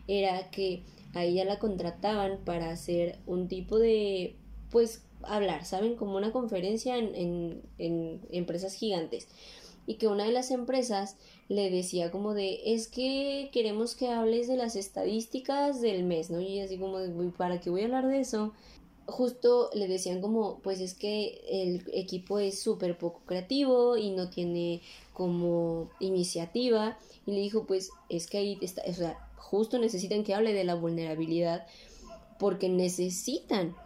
era 0.09 0.51
que 0.51 0.83
a 1.15 1.25
ella 1.25 1.45
la 1.45 1.59
contrataban 1.59 2.39
para 2.45 2.71
hacer 2.71 3.19
un 3.27 3.49
tipo 3.49 3.79
de, 3.79 4.37
pues, 4.71 5.03
hablar, 5.23 5.65
¿saben? 5.65 5.97
Como 5.97 6.17
una 6.17 6.33
conferencia 6.33 6.97
en, 6.97 7.63
en, 7.79 8.21
empresas 8.31 8.75
gigantes. 8.75 9.29
Y 9.87 9.95
que 9.95 10.09
una 10.09 10.25
de 10.25 10.33
las 10.33 10.51
empresas 10.51 11.17
le 11.49 11.71
decía 11.71 12.11
como 12.11 12.35
de, 12.35 12.61
es 12.75 12.89
que 12.89 13.51
queremos 13.53 13.95
que 13.95 14.09
hables 14.09 14.49
de 14.49 14.57
las 14.57 14.77
estadísticas 14.77 15.81
del 15.81 16.05
mes, 16.05 16.31
¿no? 16.31 16.41
Y 16.41 16.61
así 16.61 16.79
como 16.79 16.99
de, 16.99 17.31
¿para 17.31 17.61
qué 17.61 17.71
voy 17.71 17.83
a 17.83 17.85
hablar 17.85 18.07
de 18.07 18.21
eso? 18.21 18.53
justo 19.07 19.71
le 19.75 19.89
decían 19.89 20.21
como, 20.21 20.61
pues 20.61 20.81
es 20.81 20.95
que 20.95 21.41
el 21.49 21.85
equipo 21.93 22.39
es 22.39 22.61
súper 22.61 22.97
poco 22.97 23.21
creativo 23.27 23.97
y 23.97 24.11
no 24.11 24.31
tiene 24.31 24.81
como 25.13 25.91
iniciativa. 26.01 26.99
Y 27.27 27.33
le 27.33 27.41
dijo, 27.41 27.65
pues 27.67 27.91
es 28.09 28.27
que 28.27 28.39
ahí 28.39 28.59
está, 28.61 28.83
o 28.87 28.93
sea, 28.93 29.19
justo 29.43 29.79
necesitan 29.79 30.25
que 30.25 30.35
hable 30.35 30.55
de 30.55 30.65
la 30.65 30.75
vulnerabilidad 30.75 31.67
porque 32.39 32.69
necesitan 32.69 33.77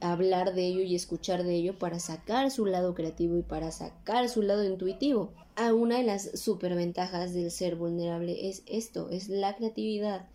hablar 0.00 0.54
de 0.54 0.66
ello 0.66 0.80
y 0.80 0.96
escuchar 0.96 1.44
de 1.44 1.54
ello 1.54 1.78
para 1.78 2.00
sacar 2.00 2.50
su 2.50 2.66
lado 2.66 2.94
creativo 2.94 3.38
y 3.38 3.42
para 3.42 3.70
sacar 3.70 4.28
su 4.28 4.42
lado 4.42 4.64
intuitivo. 4.64 5.32
Ah, 5.54 5.74
una 5.74 5.98
de 5.98 6.04
las 6.04 6.40
superventajas 6.40 7.34
del 7.34 7.50
ser 7.50 7.76
vulnerable 7.76 8.48
es 8.48 8.62
esto, 8.66 9.10
es 9.10 9.28
la 9.28 9.54
creatividad. 9.54 10.26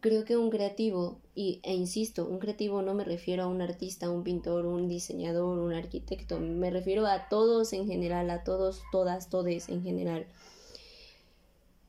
Creo 0.00 0.24
que 0.24 0.36
un 0.36 0.50
creativo, 0.50 1.18
y, 1.34 1.60
e 1.64 1.74
insisto, 1.74 2.24
un 2.28 2.38
creativo 2.38 2.82
no 2.82 2.94
me 2.94 3.04
refiero 3.04 3.42
a 3.42 3.48
un 3.48 3.62
artista, 3.62 4.10
un 4.10 4.22
pintor, 4.22 4.64
un 4.64 4.86
diseñador, 4.86 5.58
un 5.58 5.72
arquitecto, 5.72 6.38
me 6.38 6.70
refiero 6.70 7.04
a 7.06 7.28
todos 7.28 7.72
en 7.72 7.88
general, 7.88 8.30
a 8.30 8.44
todos, 8.44 8.82
todas, 8.92 9.28
todes 9.28 9.68
en 9.70 9.82
general. 9.82 10.26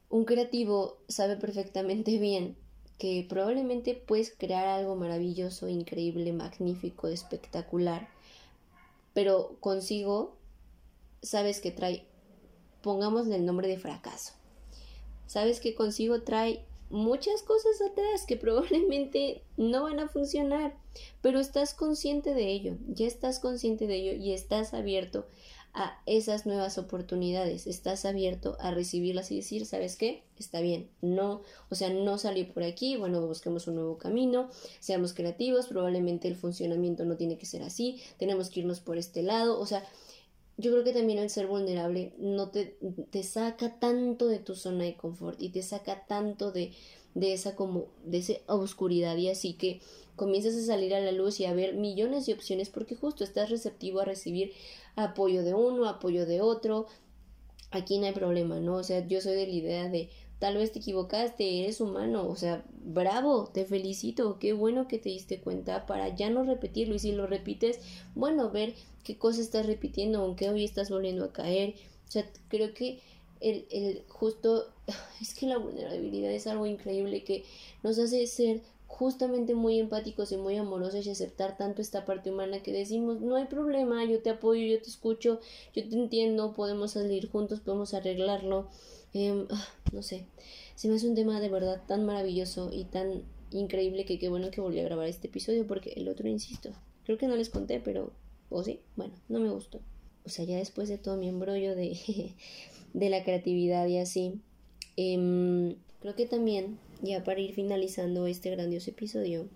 Un 0.09 0.25
creativo 0.25 0.97
sabe 1.07 1.35
perfectamente 1.35 2.17
bien 2.17 2.57
que 2.97 3.25
probablemente 3.29 3.93
puedes 3.93 4.33
crear 4.35 4.67
algo 4.67 4.95
maravilloso, 4.95 5.69
increíble, 5.69 6.33
magnífico, 6.33 7.07
espectacular, 7.07 8.09
pero 9.13 9.55
consigo 9.59 10.35
sabes 11.21 11.61
que 11.61 11.71
trae, 11.71 12.05
pongámosle 12.81 13.35
el 13.35 13.45
nombre 13.45 13.67
de 13.67 13.77
fracaso. 13.77 14.33
Sabes 15.27 15.59
que 15.59 15.75
consigo 15.75 16.23
trae 16.23 16.65
muchas 16.89 17.43
cosas 17.43 17.79
atrás 17.81 18.25
que 18.27 18.35
probablemente 18.37 19.43
no 19.57 19.83
van 19.83 19.99
a 19.99 20.07
funcionar, 20.07 20.75
pero 21.21 21.39
estás 21.39 21.73
consciente 21.73 22.33
de 22.33 22.47
ello, 22.47 22.77
ya 22.87 23.05
estás 23.05 23.39
consciente 23.39 23.87
de 23.87 23.95
ello 23.95 24.13
y 24.13 24.33
estás 24.33 24.73
abierto 24.73 25.25
a 25.73 26.01
esas 26.05 26.45
nuevas 26.45 26.77
oportunidades, 26.77 27.67
estás 27.67 28.05
abierto 28.05 28.57
a 28.59 28.71
recibirlas 28.71 29.31
y 29.31 29.37
decir, 29.37 29.65
¿sabes 29.65 29.95
qué? 29.95 30.23
Está 30.37 30.61
bien, 30.61 30.89
no, 31.01 31.41
o 31.69 31.75
sea, 31.75 31.89
no 31.89 32.17
salió 32.17 32.47
por 32.51 32.63
aquí, 32.63 32.97
bueno, 32.97 33.25
busquemos 33.25 33.67
un 33.67 33.75
nuevo 33.75 33.97
camino, 33.97 34.49
seamos 34.79 35.13
creativos, 35.13 35.67
probablemente 35.67 36.27
el 36.27 36.35
funcionamiento 36.35 37.05
no 37.05 37.17
tiene 37.17 37.37
que 37.37 37.45
ser 37.45 37.63
así, 37.63 38.01
tenemos 38.17 38.49
que 38.49 38.61
irnos 38.61 38.79
por 38.79 38.97
este 38.97 39.21
lado, 39.21 39.59
o 39.59 39.65
sea, 39.65 39.85
yo 40.57 40.71
creo 40.71 40.83
que 40.83 40.91
también 40.91 41.19
el 41.19 41.29
ser 41.29 41.47
vulnerable 41.47 42.13
no 42.17 42.49
te, 42.49 42.77
te 43.11 43.23
saca 43.23 43.79
tanto 43.79 44.27
de 44.27 44.39
tu 44.39 44.55
zona 44.55 44.83
de 44.83 44.97
confort 44.97 45.41
y 45.41 45.49
te 45.49 45.61
saca 45.61 46.05
tanto 46.05 46.51
de, 46.51 46.73
de 47.13 47.33
esa 47.33 47.55
como, 47.55 47.87
de 48.05 48.17
esa 48.17 48.33
oscuridad 48.47 49.15
y 49.15 49.29
así 49.29 49.53
que 49.53 49.79
comienzas 50.17 50.55
a 50.55 50.65
salir 50.65 50.93
a 50.93 50.99
la 50.99 51.13
luz 51.13 51.39
y 51.39 51.45
a 51.45 51.53
ver 51.53 51.75
millones 51.75 52.25
de 52.25 52.33
opciones 52.33 52.69
porque 52.69 52.95
justo 52.95 53.23
estás 53.23 53.49
receptivo 53.49 54.01
a 54.01 54.05
recibir 54.05 54.51
apoyo 55.03 55.43
de 55.43 55.53
uno, 55.53 55.87
apoyo 55.87 56.25
de 56.25 56.41
otro. 56.41 56.87
Aquí 57.71 57.99
no 57.99 58.07
hay 58.07 58.13
problema, 58.13 58.59
¿no? 58.59 58.75
O 58.75 58.83
sea, 58.83 59.05
yo 59.05 59.21
soy 59.21 59.33
de 59.33 59.47
la 59.47 59.53
idea 59.53 59.89
de 59.89 60.09
tal 60.39 60.55
vez 60.57 60.71
te 60.71 60.79
equivocaste, 60.79 61.61
eres 61.61 61.81
humano, 61.81 62.27
o 62.27 62.35
sea, 62.35 62.63
bravo, 62.81 63.47
te 63.53 63.65
felicito, 63.65 64.39
qué 64.39 64.53
bueno 64.53 64.87
que 64.87 64.97
te 64.97 65.09
diste 65.09 65.41
cuenta 65.41 65.85
para 65.85 66.15
ya 66.15 66.29
no 66.29 66.43
repetirlo 66.43 66.95
y 66.95 66.99
si 66.99 67.11
lo 67.11 67.27
repites, 67.27 67.79
bueno, 68.15 68.49
ver 68.49 68.73
qué 69.03 69.17
cosa 69.17 69.41
estás 69.41 69.65
repitiendo, 69.65 70.21
aunque 70.21 70.49
hoy 70.49 70.63
estás 70.63 70.89
volviendo 70.89 71.25
a 71.25 71.33
caer, 71.33 71.75
o 72.07 72.11
sea, 72.11 72.25
creo 72.47 72.73
que 72.73 73.01
el, 73.41 73.65
el 73.69 74.03
justo, 74.07 74.69
es 75.21 75.33
que 75.35 75.45
la 75.45 75.57
vulnerabilidad 75.57 76.31
es 76.31 76.47
algo 76.47 76.65
increíble 76.65 77.23
que 77.23 77.43
nos 77.83 77.99
hace 77.99 78.25
ser 78.25 78.61
justamente 78.89 79.53
muy 79.53 79.79
empáticos 79.79 80.31
y 80.31 80.37
muy 80.37 80.57
amorosos 80.57 81.05
y 81.05 81.11
aceptar 81.11 81.55
tanto 81.57 81.81
esta 81.81 82.05
parte 82.05 82.31
humana 82.31 82.61
que 82.61 82.73
decimos, 82.73 83.21
no 83.21 83.35
hay 83.35 83.45
problema, 83.45 84.03
yo 84.03 84.21
te 84.21 84.31
apoyo, 84.31 84.65
yo 84.65 84.81
te 84.81 84.89
escucho, 84.89 85.39
yo 85.75 85.87
te 85.87 85.95
entiendo, 85.95 86.53
podemos 86.53 86.91
salir 86.91 87.29
juntos, 87.29 87.61
podemos 87.61 87.93
arreglarlo. 87.93 88.67
Em, 89.13 89.45
ah, 89.51 89.67
no 89.93 90.01
sé, 90.01 90.25
se 90.75 90.89
me 90.89 90.95
hace 90.95 91.07
un 91.07 91.15
tema 91.15 91.39
de 91.39 91.49
verdad 91.49 91.81
tan 91.87 92.03
maravilloso 92.05 92.71
y 92.73 92.83
tan 92.85 93.23
increíble 93.51 94.05
que 94.05 94.19
qué 94.19 94.27
bueno 94.27 94.51
que 94.51 94.59
volví 94.59 94.79
a 94.79 94.83
grabar 94.83 95.07
este 95.07 95.27
episodio 95.27 95.65
porque 95.65 95.93
el 95.95 96.09
otro, 96.09 96.27
insisto, 96.27 96.71
creo 97.05 97.17
que 97.17 97.27
no 97.27 97.35
les 97.35 97.49
conté, 97.49 97.79
pero, 97.79 98.11
o 98.49 98.63
sí, 98.63 98.81
bueno, 98.95 99.13
no 99.29 99.39
me 99.39 99.49
gustó. 99.49 99.79
O 100.25 100.29
sea, 100.29 100.45
ya 100.45 100.57
después 100.57 100.89
de 100.89 100.97
todo 100.97 101.15
mi 101.15 101.29
embrollo 101.29 101.75
de, 101.75 102.33
de 102.93 103.09
la 103.09 103.23
creatividad 103.23 103.87
y 103.87 103.99
así, 103.99 104.41
em, 104.97 105.75
creo 106.01 106.15
que 106.15 106.25
también 106.25 106.79
ya 107.01 107.23
para 107.23 107.39
ir 107.39 107.53
finalizando 107.53 108.27
este 108.27 108.51
grandioso 108.51 108.91
episodio, 108.91 109.47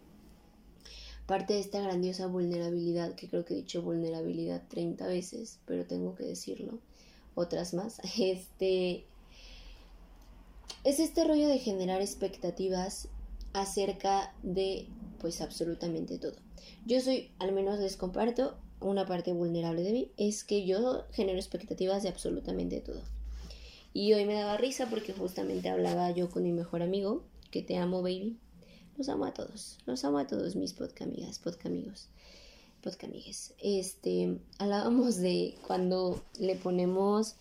parte 1.25 1.53
de 1.53 1.59
esta 1.59 1.81
grandiosa 1.81 2.27
vulnerabilidad, 2.27 3.15
que 3.15 3.27
creo 3.27 3.45
que 3.45 3.53
he 3.53 3.57
dicho 3.57 3.81
vulnerabilidad 3.81 4.63
30 4.69 5.07
veces, 5.07 5.59
pero 5.65 5.85
tengo 5.85 6.15
que 6.15 6.25
decirlo, 6.25 6.79
otras 7.35 7.73
más, 7.73 7.99
este 8.17 9.05
es 10.83 10.99
este 10.99 11.23
rollo 11.23 11.47
de 11.47 11.59
generar 11.59 12.01
expectativas 12.01 13.07
acerca 13.53 14.33
de 14.43 14.87
pues 15.19 15.39
absolutamente 15.39 16.17
todo. 16.17 16.35
Yo 16.85 16.99
soy, 16.99 17.31
al 17.39 17.53
menos 17.53 17.79
les 17.79 17.95
comparto, 17.95 18.57
una 18.81 19.05
parte 19.05 19.31
vulnerable 19.31 19.83
de 19.83 19.91
mí, 19.93 20.11
es 20.17 20.43
que 20.43 20.65
yo 20.65 21.05
genero 21.11 21.37
expectativas 21.37 22.03
de 22.03 22.09
absolutamente 22.09 22.81
todo. 22.81 23.01
Y 23.93 24.11
hoy 24.13 24.25
me 24.25 24.33
daba 24.33 24.57
risa 24.57 24.87
porque 24.89 25.13
justamente 25.13 25.69
hablaba 25.69 26.11
yo 26.11 26.29
con 26.29 26.43
mi 26.43 26.51
mejor 26.51 26.81
amigo 26.81 27.23
que 27.53 27.61
te 27.61 27.77
amo, 27.77 28.01
baby. 28.01 28.35
Los 28.97 29.09
amo 29.09 29.25
a 29.25 29.33
todos, 29.35 29.77
los 29.85 30.03
amo 30.05 30.17
a 30.17 30.25
todos 30.25 30.55
mis 30.55 30.73
podcamigas, 30.73 31.37
podcamigos, 31.37 32.09
podcamigues. 32.81 33.53
Este, 33.59 34.39
hablábamos 34.57 35.17
de 35.17 35.53
cuando 35.67 36.19
le 36.39 36.55
ponemos 36.55 37.35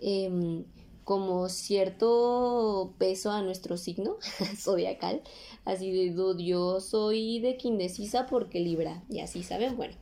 em, 0.00 0.64
como 1.04 1.48
cierto 1.48 2.92
peso 2.98 3.30
a 3.30 3.40
nuestro 3.40 3.78
signo 3.78 4.18
zodiacal, 4.54 5.22
así 5.64 5.90
de 5.92 6.14
yo 6.44 6.80
soy 6.82 7.40
de 7.40 7.56
indecisa 7.62 8.26
porque 8.26 8.60
Libra, 8.60 9.02
y 9.08 9.20
así 9.20 9.42
saben, 9.42 9.78
bueno. 9.78 9.94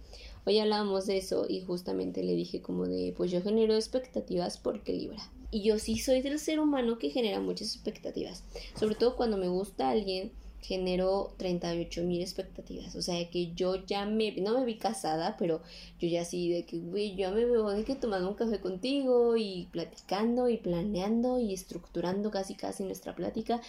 Hoy 0.44 0.59
hablábamos 0.59 1.07
de 1.07 1.18
eso 1.18 1.46
y 1.48 1.61
justamente 1.61 2.25
le 2.25 2.35
dije 2.35 2.62
como 2.62 2.87
de, 2.87 3.14
pues 3.16 3.31
yo 3.31 3.40
genero 3.42 3.77
expectativas 3.77 4.59
porque 4.59 4.92
Libra. 4.92 5.22
Y 5.52 5.62
yo 5.62 5.78
sí 5.78 5.98
soy 5.98 6.22
del 6.22 6.38
ser 6.38 6.58
humano 6.60 6.98
que 6.98 7.10
genera 7.10 7.38
muchas 7.38 7.74
expectativas. 7.74 8.42
Sobre 8.74 8.94
todo 8.94 9.16
cuando 9.16 9.36
me 9.36 9.48
gusta 9.48 9.90
alguien, 9.90 10.32
genero 10.62 11.34
38 11.36 12.04
mil 12.04 12.22
expectativas. 12.22 12.96
O 12.96 13.02
sea, 13.02 13.28
que 13.28 13.52
yo 13.52 13.84
ya 13.84 14.06
me, 14.06 14.34
no 14.36 14.58
me 14.58 14.64
vi 14.64 14.78
casada, 14.78 15.36
pero 15.38 15.60
yo 16.00 16.08
ya 16.08 16.24
sí, 16.24 16.50
de 16.50 16.64
que, 16.64 16.78
güey, 16.78 17.16
yo 17.16 17.32
me 17.32 17.44
veo 17.44 17.68
de 17.68 17.84
que 17.84 17.94
tomando 17.94 18.30
un 18.30 18.34
café 18.34 18.60
contigo 18.60 19.36
y 19.36 19.68
platicando 19.72 20.48
y 20.48 20.56
planeando 20.56 21.38
y 21.38 21.52
estructurando 21.52 22.30
casi 22.30 22.54
casi 22.54 22.84
nuestra 22.84 23.14
plática, 23.14 23.60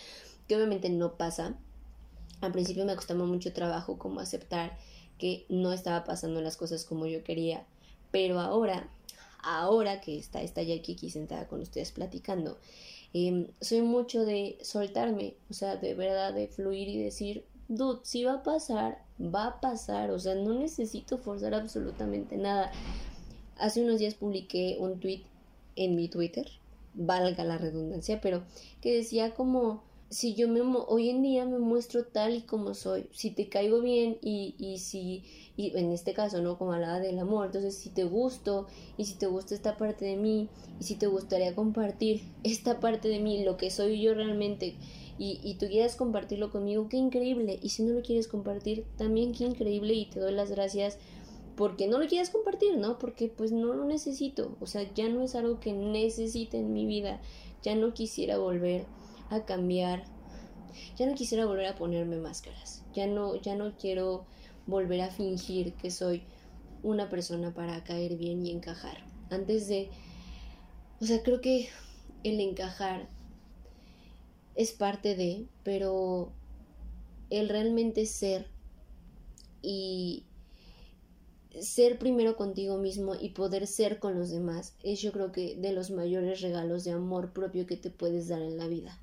que 0.48 0.56
obviamente 0.56 0.90
no 0.90 1.18
pasa. 1.18 1.58
Al 2.40 2.54
principio 2.54 2.86
me 2.86 2.96
costaba 2.96 3.26
mucho 3.26 3.52
trabajo 3.52 3.98
como 3.98 4.22
aceptar 4.22 4.78
que 5.18 5.46
no 5.50 5.74
estaba 5.74 6.06
pasando 6.06 6.40
las 6.42 6.56
cosas 6.56 6.86
como 6.86 7.08
yo 7.08 7.26
quería, 7.26 7.66
pero 8.12 8.40
ahora 8.40 8.90
ahora 9.44 10.02
que 10.02 10.18
está 10.18 10.42
esta 10.42 10.64
Jackie 10.64 10.94
aquí 10.94 11.10
sentada 11.10 11.48
con 11.48 11.62
ustedes 11.62 11.92
platicando, 11.92 12.58
em, 13.14 13.48
soy 13.62 13.82
mucho 13.82 14.26
de 14.26 14.58
soltarme, 14.62 15.36
o 15.50 15.54
sea, 15.54 15.76
de 15.76 15.94
verdad, 15.94 16.34
de 16.34 16.48
fluir 16.48 16.88
y 16.88 16.98
decir, 17.02 17.46
dude, 17.68 18.00
si 18.04 18.24
va 18.24 18.36
a 18.36 18.44
pasar, 18.44 19.04
va 19.20 19.46
a 19.48 19.62
pasar, 19.62 20.12
o 20.12 20.20
sea, 20.20 20.36
no 20.36 20.54
necesito 20.54 21.18
forzar 21.18 21.54
absolutamente 21.54 22.38
nada. 22.38 22.72
Hace 23.58 23.84
unos 23.84 24.00
días 24.00 24.16
publiqué 24.16 24.78
un 24.80 25.00
tweet 25.00 25.24
en 25.76 25.96
mi 25.96 26.08
Twitter, 26.08 26.48
valga 26.94 27.44
la 27.44 27.58
redundancia, 27.58 28.22
pero 28.22 28.44
que 28.82 28.96
decía 28.96 29.34
como 29.34 29.84
si 30.14 30.36
yo 30.36 30.48
me 30.48 30.62
hoy 30.62 31.10
en 31.10 31.24
día 31.24 31.44
me 31.44 31.58
muestro 31.58 32.06
tal 32.06 32.36
y 32.36 32.42
como 32.42 32.76
soy, 32.76 33.08
si 33.12 33.32
te 33.32 33.50
caigo 33.50 33.82
bien 33.82 34.20
y, 34.22 34.54
y 34.60 34.78
si, 34.78 35.24
y 35.58 35.76
en 35.76 35.92
este 35.92 36.14
caso, 36.14 36.40
¿no? 36.40 36.60
Como 36.60 36.74
hablaba 36.74 37.00
del 37.00 37.18
amor, 37.18 37.48
entonces 37.48 37.76
si 37.76 37.90
te 37.90 38.04
gusto 38.04 38.68
y 38.96 39.06
si 39.06 39.16
te 39.16 39.26
gusta 39.26 39.56
esta 39.56 39.76
parte 39.76 40.06
de 40.06 40.16
mí 40.16 40.50
y 40.80 40.84
si 40.84 40.96
te 40.96 41.08
gustaría 41.08 41.56
compartir 41.56 42.22
esta 42.44 42.80
parte 42.80 43.08
de 43.08 43.20
mí, 43.20 43.44
lo 43.44 43.58
que 43.58 43.72
soy 43.72 44.00
yo 44.02 44.14
realmente, 44.14 44.76
y, 45.18 45.40
y 45.44 45.56
tú 45.56 45.66
quieres 45.66 45.96
compartirlo 45.96 46.52
conmigo, 46.52 46.90
qué 46.90 46.98
increíble, 46.98 47.58
y 47.64 47.70
si 47.70 47.82
no 47.82 47.94
lo 47.94 48.04
quieres 48.04 48.28
compartir, 48.28 48.86
también 48.98 49.32
qué 49.32 49.46
increíble 49.46 49.96
y 49.96 50.06
te 50.06 50.20
doy 50.20 50.34
las 50.34 50.52
gracias 50.52 51.00
porque 51.56 51.88
no 51.88 51.98
lo 51.98 52.08
quieres 52.08 52.30
compartir, 52.30 52.78
¿no? 52.78 53.00
Porque 53.00 53.30
pues 53.30 53.52
no 53.52 53.74
lo 53.74 53.86
necesito, 53.86 54.58
o 54.60 54.68
sea, 54.68 54.88
ya 54.94 55.10
no 55.10 55.24
es 55.24 55.34
algo 55.34 55.60
que 55.60 55.74
necesite 55.74 56.60
en 56.60 56.72
mi 56.72 56.86
vida, 56.86 57.20
ya 57.64 57.76
no 57.76 57.96
quisiera 57.96 58.38
volver 58.38 58.86
a 59.34 59.46
cambiar. 59.46 60.04
Ya 60.98 61.06
no 61.06 61.16
quisiera 61.16 61.46
volver 61.46 61.68
a 61.68 61.76
ponerme 61.76 62.18
máscaras. 62.18 62.84
Ya 62.94 63.08
no, 63.08 63.36
ya 63.36 63.56
no 63.56 63.76
quiero 63.78 64.26
volver 64.66 65.02
a 65.02 65.10
fingir 65.10 65.74
que 65.74 65.92
soy 65.92 66.24
una 66.82 67.10
persona 67.10 67.54
para 67.54 67.84
caer 67.84 68.18
bien 68.18 68.46
y 68.46 68.52
encajar. 68.52 68.98
Antes 69.30 69.68
de... 69.68 69.90
O 71.02 71.06
sea, 71.06 71.22
creo 71.22 71.42
que 71.42 71.70
el 72.24 72.40
encajar 72.40 73.10
es 74.56 74.72
parte 74.72 75.16
de, 75.16 75.48
pero 75.64 76.32
el 77.30 77.50
realmente 77.50 78.06
ser 78.06 78.48
y, 79.62 80.26
ser 81.60 82.00
primero 82.00 82.36
contigo 82.36 82.78
mismo 82.78 83.16
y 83.16 83.30
poder 83.30 83.68
ser 83.68 84.00
con 84.00 84.18
los 84.18 84.32
demás 84.32 84.76
es 84.84 85.02
yo 85.02 85.12
creo 85.12 85.32
que 85.32 85.56
de 85.56 85.72
los 85.72 85.92
mayores 85.92 86.42
regalos 86.42 86.84
de 86.84 86.92
amor 86.92 87.32
propio 87.32 87.68
que 87.68 87.78
te 87.78 87.90
puedes 87.90 88.28
dar 88.28 88.42
en 88.42 88.58
la 88.58 88.68
vida. 88.68 89.00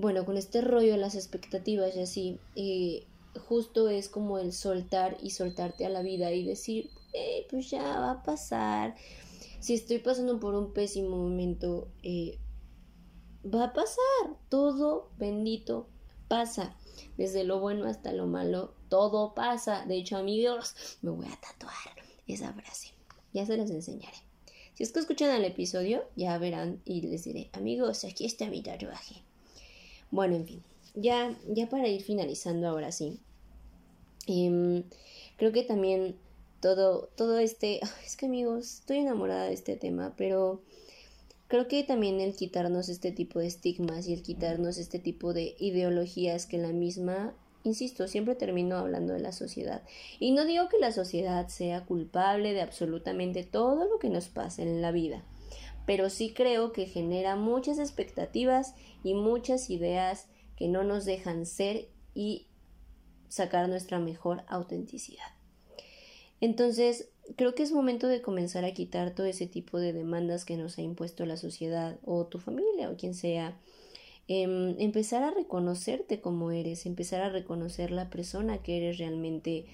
Bueno, 0.00 0.24
con 0.24 0.36
este 0.36 0.60
rollo 0.60 0.92
de 0.92 0.98
las 0.98 1.16
expectativas 1.16 1.96
y 1.96 2.00
así, 2.00 2.38
eh, 2.54 3.04
justo 3.48 3.88
es 3.88 4.08
como 4.08 4.38
el 4.38 4.52
soltar 4.52 5.16
y 5.20 5.30
soltarte 5.30 5.86
a 5.86 5.88
la 5.88 6.02
vida 6.02 6.30
y 6.30 6.44
decir, 6.44 6.88
eh, 7.14 7.48
pues 7.50 7.68
ya 7.68 7.82
va 7.82 8.12
a 8.12 8.22
pasar. 8.22 8.94
Si 9.58 9.74
estoy 9.74 9.98
pasando 9.98 10.38
por 10.38 10.54
un 10.54 10.72
pésimo 10.72 11.16
momento, 11.16 11.88
eh, 12.04 12.38
va 13.44 13.64
a 13.64 13.72
pasar. 13.72 14.36
Todo 14.48 15.10
bendito 15.18 15.88
pasa. 16.28 16.76
Desde 17.16 17.42
lo 17.42 17.58
bueno 17.58 17.84
hasta 17.86 18.12
lo 18.12 18.28
malo, 18.28 18.74
todo 18.88 19.34
pasa. 19.34 19.84
De 19.84 19.96
hecho, 19.96 20.16
amigos, 20.16 20.76
me 21.02 21.10
voy 21.10 21.26
a 21.26 21.40
tatuar 21.40 21.74
esa 22.28 22.52
frase. 22.52 22.92
Ya 23.32 23.46
se 23.46 23.56
las 23.56 23.72
enseñaré. 23.72 24.18
Si 24.74 24.84
es 24.84 24.92
que 24.92 25.00
escuchan 25.00 25.34
el 25.34 25.44
episodio, 25.44 26.04
ya 26.14 26.38
verán 26.38 26.82
y 26.84 27.00
les 27.00 27.24
diré, 27.24 27.50
amigos, 27.52 28.04
aquí 28.04 28.26
está 28.26 28.46
mi 28.46 28.62
tatuaje. 28.62 29.24
Bueno, 30.10 30.36
en 30.36 30.46
fin, 30.46 30.62
ya, 30.94 31.36
ya 31.48 31.68
para 31.68 31.88
ir 31.88 32.02
finalizando 32.02 32.68
ahora 32.68 32.92
sí. 32.92 33.18
Em, 34.26 34.84
creo 35.36 35.52
que 35.52 35.62
también 35.62 36.16
todo, 36.60 37.08
todo 37.16 37.38
este, 37.38 37.80
es 38.04 38.16
que 38.16 38.26
amigos, 38.26 38.80
estoy 38.80 38.98
enamorada 38.98 39.44
de 39.44 39.54
este 39.54 39.76
tema, 39.76 40.14
pero 40.16 40.60
creo 41.48 41.68
que 41.68 41.82
también 41.82 42.20
el 42.20 42.34
quitarnos 42.34 42.88
este 42.88 43.12
tipo 43.12 43.38
de 43.38 43.46
estigmas 43.46 44.06
y 44.06 44.12
el 44.12 44.22
quitarnos 44.22 44.78
este 44.78 44.98
tipo 44.98 45.32
de 45.32 45.56
ideologías 45.58 46.46
que 46.46 46.58
la 46.58 46.72
misma, 46.72 47.34
insisto, 47.64 48.06
siempre 48.08 48.34
termino 48.34 48.76
hablando 48.76 49.12
de 49.12 49.20
la 49.20 49.32
sociedad. 49.32 49.82
Y 50.20 50.32
no 50.32 50.44
digo 50.44 50.68
que 50.68 50.78
la 50.78 50.92
sociedad 50.92 51.48
sea 51.48 51.84
culpable 51.84 52.52
de 52.52 52.62
absolutamente 52.62 53.44
todo 53.44 53.88
lo 53.88 53.98
que 53.98 54.10
nos 54.10 54.28
pasa 54.28 54.62
en 54.62 54.82
la 54.82 54.92
vida, 54.92 55.22
pero 55.88 56.10
sí 56.10 56.34
creo 56.34 56.72
que 56.72 56.84
genera 56.84 57.34
muchas 57.34 57.78
expectativas 57.78 58.74
y 59.02 59.14
muchas 59.14 59.70
ideas 59.70 60.26
que 60.54 60.68
no 60.68 60.84
nos 60.84 61.06
dejan 61.06 61.46
ser 61.46 61.88
y 62.14 62.46
sacar 63.30 63.70
nuestra 63.70 63.98
mejor 63.98 64.42
autenticidad. 64.48 65.24
Entonces, 66.42 67.08
creo 67.36 67.54
que 67.54 67.62
es 67.62 67.72
momento 67.72 68.06
de 68.06 68.20
comenzar 68.20 68.66
a 68.66 68.74
quitar 68.74 69.14
todo 69.14 69.26
ese 69.26 69.46
tipo 69.46 69.78
de 69.78 69.94
demandas 69.94 70.44
que 70.44 70.58
nos 70.58 70.76
ha 70.76 70.82
impuesto 70.82 71.24
la 71.24 71.38
sociedad 71.38 71.98
o 72.04 72.26
tu 72.26 72.38
familia 72.38 72.90
o 72.90 72.98
quien 72.98 73.14
sea. 73.14 73.58
Em, 74.28 74.78
empezar 74.78 75.22
a 75.22 75.30
reconocerte 75.30 76.20
como 76.20 76.50
eres, 76.50 76.84
empezar 76.84 77.22
a 77.22 77.30
reconocer 77.30 77.92
la 77.92 78.10
persona 78.10 78.58
que 78.58 78.76
eres 78.76 78.98
realmente, 78.98 79.64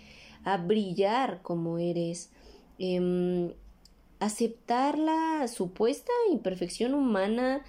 a 0.45 0.59
brillar 0.59 1.43
como 1.43 1.79
eres, 1.79 2.31
em, 2.79 3.53
aceptar 4.25 4.99
la 4.99 5.47
supuesta 5.49 6.13
imperfección 6.31 6.95
humana, 6.95 7.65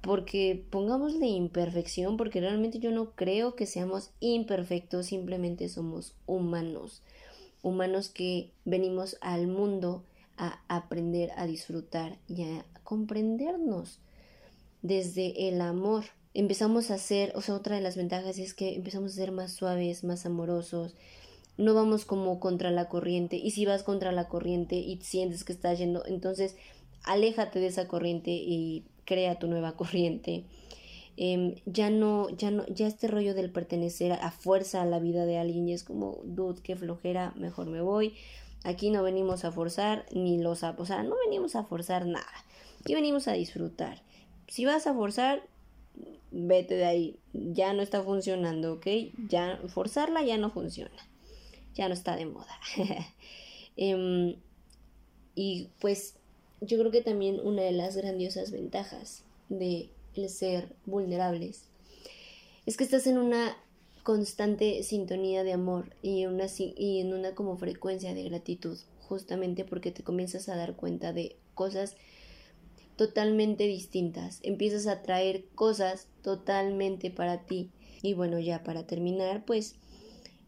porque 0.00 0.64
pongámosle 0.70 1.26
imperfección, 1.26 2.16
porque 2.16 2.40
realmente 2.40 2.78
yo 2.78 2.90
no 2.90 3.10
creo 3.12 3.54
que 3.56 3.66
seamos 3.66 4.10
imperfectos, 4.20 5.06
simplemente 5.06 5.68
somos 5.68 6.14
humanos 6.26 7.02
humanos 7.62 8.08
que 8.08 8.50
venimos 8.64 9.16
al 9.20 9.46
mundo 9.46 10.04
a 10.36 10.60
aprender 10.68 11.30
a 11.36 11.46
disfrutar 11.46 12.18
y 12.28 12.42
a 12.42 12.64
comprendernos 12.84 13.98
desde 14.82 15.48
el 15.48 15.60
amor. 15.60 16.04
Empezamos 16.34 16.90
a 16.90 16.98
ser, 16.98 17.32
o 17.34 17.40
sea, 17.40 17.54
otra 17.54 17.76
de 17.76 17.82
las 17.82 17.96
ventajas 17.96 18.38
es 18.38 18.54
que 18.54 18.76
empezamos 18.76 19.12
a 19.12 19.16
ser 19.16 19.32
más 19.32 19.52
suaves, 19.52 20.04
más 20.04 20.26
amorosos, 20.26 20.94
no 21.58 21.74
vamos 21.74 22.04
como 22.04 22.40
contra 22.40 22.70
la 22.70 22.88
corriente 22.88 23.36
y 23.36 23.50
si 23.50 23.66
vas 23.66 23.82
contra 23.82 24.12
la 24.12 24.28
corriente 24.28 24.76
y 24.76 24.98
sientes 25.02 25.44
que 25.44 25.52
estás 25.52 25.78
yendo, 25.78 26.06
entonces 26.06 26.56
aléjate 27.04 27.58
de 27.58 27.66
esa 27.66 27.88
corriente 27.88 28.30
y 28.30 28.84
crea 29.04 29.38
tu 29.38 29.48
nueva 29.48 29.72
corriente. 29.76 30.44
Em, 31.16 31.56
ya 31.66 31.90
no, 31.90 32.30
ya 32.30 32.52
no, 32.52 32.64
ya 32.68 32.86
este 32.86 33.08
rollo 33.08 33.34
del 33.34 33.50
pertenecer 33.50 34.12
a 34.12 34.30
fuerza 34.30 34.82
a 34.82 34.86
la 34.86 35.00
vida 35.00 35.26
de 35.26 35.36
alguien 35.36 35.68
y 35.68 35.72
es 35.72 35.82
como, 35.82 36.20
dude, 36.24 36.62
qué 36.62 36.76
flojera, 36.76 37.32
mejor 37.36 37.66
me 37.66 37.80
voy. 37.80 38.14
Aquí 38.62 38.90
no 38.90 39.02
venimos 39.02 39.44
a 39.44 39.50
forzar 39.50 40.06
ni 40.12 40.38
los, 40.38 40.62
o 40.62 40.86
sea, 40.86 41.02
no 41.02 41.16
venimos 41.26 41.56
a 41.56 41.64
forzar 41.64 42.06
nada. 42.06 42.44
Aquí 42.80 42.94
venimos 42.94 43.26
a 43.26 43.32
disfrutar. 43.32 44.00
Si 44.46 44.64
vas 44.64 44.86
a 44.86 44.94
forzar, 44.94 45.42
vete 46.30 46.76
de 46.76 46.84
ahí. 46.84 47.18
Ya 47.32 47.72
no 47.72 47.82
está 47.82 48.02
funcionando, 48.02 48.74
¿ok? 48.74 48.86
Ya 49.28 49.60
forzarla 49.66 50.22
ya 50.22 50.38
no 50.38 50.50
funciona. 50.50 51.08
Ya 51.74 51.88
no 51.88 51.94
está 51.94 52.16
de 52.16 52.26
moda. 52.26 52.58
Em, 53.80 54.34
y 55.36 55.68
pues 55.78 56.16
yo 56.60 56.80
creo 56.80 56.90
que 56.90 57.00
también 57.00 57.38
una 57.38 57.62
de 57.62 57.70
las 57.70 57.96
grandiosas 57.96 58.50
ventajas 58.50 59.22
de 59.48 59.90
el 60.14 60.28
ser 60.28 60.74
vulnerables, 60.84 61.64
es 62.66 62.76
que 62.76 62.84
estás 62.84 63.06
en 63.06 63.18
una 63.18 63.56
constante 64.02 64.82
sintonía 64.82 65.44
de 65.44 65.52
amor 65.52 65.94
y, 66.02 66.26
una, 66.26 66.46
y 66.58 67.00
en 67.00 67.12
una 67.12 67.34
como 67.34 67.56
frecuencia 67.56 68.14
de 68.14 68.24
gratitud, 68.24 68.78
justamente 69.00 69.64
porque 69.64 69.90
te 69.90 70.02
comienzas 70.02 70.48
a 70.48 70.56
dar 70.56 70.76
cuenta 70.76 71.12
de 71.12 71.36
cosas 71.54 71.96
totalmente 72.96 73.64
distintas, 73.64 74.40
empiezas 74.42 74.86
a 74.86 75.02
traer 75.02 75.44
cosas 75.54 76.08
totalmente 76.22 77.10
para 77.10 77.46
ti. 77.46 77.70
Y 78.02 78.14
bueno, 78.14 78.38
ya 78.38 78.62
para 78.62 78.86
terminar, 78.86 79.44
pues 79.44 79.76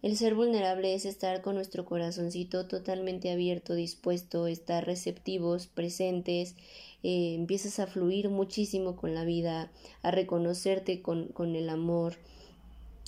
el 0.02 0.16
ser 0.16 0.34
vulnerable 0.34 0.94
es 0.94 1.04
estar 1.04 1.42
con 1.42 1.56
nuestro 1.56 1.84
corazoncito 1.84 2.66
totalmente 2.66 3.30
abierto, 3.30 3.74
dispuesto, 3.74 4.46
estar 4.46 4.86
receptivos, 4.86 5.66
presentes, 5.66 6.54
eh, 7.02 7.34
empiezas 7.34 7.78
a 7.80 7.86
fluir 7.86 8.30
muchísimo 8.30 8.96
con 8.96 9.14
la 9.14 9.24
vida, 9.24 9.70
a 10.02 10.10
reconocerte 10.10 11.02
con, 11.02 11.28
con 11.28 11.54
el 11.54 11.68
amor, 11.68 12.14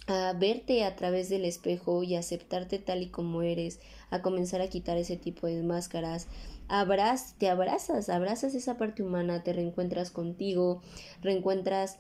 a 0.06 0.34
verte 0.38 0.84
a 0.84 0.96
través 0.96 1.28
del 1.28 1.44
espejo 1.44 2.02
y 2.02 2.16
aceptarte 2.16 2.78
tal 2.78 3.02
y 3.02 3.08
como 3.08 3.42
eres, 3.42 3.80
a 4.10 4.20
comenzar 4.20 4.60
a 4.60 4.68
quitar 4.68 4.98
ese 4.98 5.16
tipo 5.16 5.46
de 5.46 5.62
máscaras. 5.62 6.26
Abraz, 6.68 7.34
te 7.38 7.48
abrazas, 7.48 8.08
abrazas 8.08 8.54
esa 8.54 8.76
parte 8.76 9.02
humana, 9.02 9.42
te 9.42 9.52
reencuentras 9.52 10.10
contigo, 10.10 10.82
reencuentras 11.22 11.98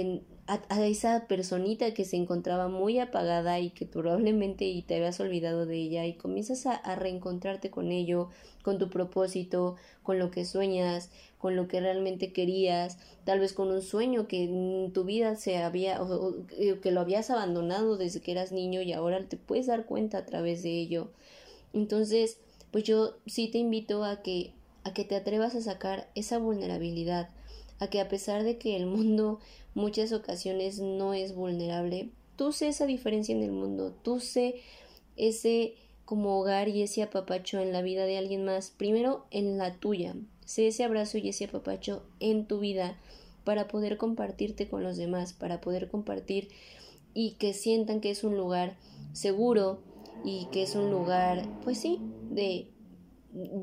en 0.00 0.24
a, 0.46 0.86
esa 0.86 1.26
personita 1.28 1.94
que 1.94 2.04
se 2.04 2.16
encontraba 2.16 2.68
muy 2.68 2.98
apagada 2.98 3.60
y 3.60 3.70
que 3.70 3.86
probablemente 3.86 4.64
y 4.64 4.82
te 4.82 4.96
habías 4.96 5.20
olvidado 5.20 5.66
de 5.66 5.76
ella 5.76 6.04
y 6.04 6.14
comienzas 6.14 6.66
a, 6.66 6.94
reencontrarte 6.96 7.70
con 7.70 7.92
ello, 7.92 8.28
con 8.62 8.78
tu 8.78 8.90
propósito, 8.90 9.76
con 10.02 10.18
lo 10.18 10.30
que 10.30 10.44
sueñas, 10.44 11.10
con 11.38 11.56
lo 11.56 11.68
que 11.68 11.80
realmente 11.80 12.32
querías, 12.32 12.98
tal 13.24 13.40
vez 13.40 13.52
con 13.52 13.70
un 13.70 13.82
sueño 13.82 14.26
que 14.26 14.44
en 14.44 14.92
tu 14.92 15.04
vida 15.04 15.36
se 15.36 15.58
había 15.58 16.02
o, 16.02 16.34
que 16.82 16.90
lo 16.90 17.00
habías 17.00 17.30
abandonado 17.30 17.96
desde 17.96 18.20
que 18.20 18.32
eras 18.32 18.52
niño 18.52 18.82
y 18.82 18.92
ahora 18.92 19.24
te 19.28 19.36
puedes 19.36 19.66
dar 19.66 19.86
cuenta 19.86 20.18
a 20.18 20.26
través 20.26 20.62
de 20.62 20.70
ello. 20.70 21.10
Entonces, 21.72 22.38
pues 22.70 22.84
yo 22.84 23.14
sí 23.26 23.48
te 23.48 23.58
invito 23.58 24.04
a 24.04 24.22
que 24.22 24.54
a 24.84 24.92
que 24.92 25.04
te 25.04 25.14
atrevas 25.14 25.54
a 25.54 25.60
sacar 25.60 26.08
esa 26.16 26.38
vulnerabilidad, 26.38 27.30
a 27.82 27.90
que 27.90 28.00
a 28.00 28.08
pesar 28.08 28.44
de 28.44 28.58
que 28.58 28.76
el 28.76 28.86
mundo 28.86 29.40
muchas 29.74 30.12
ocasiones 30.12 30.78
no 30.78 31.14
es 31.14 31.34
vulnerable, 31.34 32.10
tú 32.36 32.52
sé 32.52 32.68
esa 32.68 32.86
diferencia 32.86 33.34
en 33.34 33.42
el 33.42 33.50
mundo, 33.50 33.92
tú 34.02 34.20
sé 34.20 34.56
ese 35.16 35.74
como 36.04 36.38
hogar 36.38 36.68
y 36.68 36.82
ese 36.82 37.02
apapacho 37.02 37.60
en 37.60 37.72
la 37.72 37.82
vida 37.82 38.04
de 38.04 38.18
alguien 38.18 38.44
más, 38.44 38.70
primero 38.70 39.26
en 39.30 39.58
la 39.58 39.74
tuya, 39.74 40.14
sé 40.44 40.68
ese 40.68 40.84
abrazo 40.84 41.18
y 41.18 41.28
ese 41.28 41.46
apapacho 41.46 42.04
en 42.20 42.46
tu 42.46 42.60
vida 42.60 42.98
para 43.44 43.66
poder 43.66 43.96
compartirte 43.96 44.68
con 44.68 44.84
los 44.84 44.96
demás, 44.96 45.32
para 45.32 45.60
poder 45.60 45.90
compartir 45.90 46.48
y 47.14 47.32
que 47.32 47.52
sientan 47.52 48.00
que 48.00 48.10
es 48.10 48.22
un 48.22 48.36
lugar 48.36 48.76
seguro 49.12 49.80
y 50.24 50.46
que 50.52 50.62
es 50.62 50.76
un 50.76 50.90
lugar, 50.90 51.48
pues 51.64 51.78
sí, 51.78 51.98
de 52.30 52.68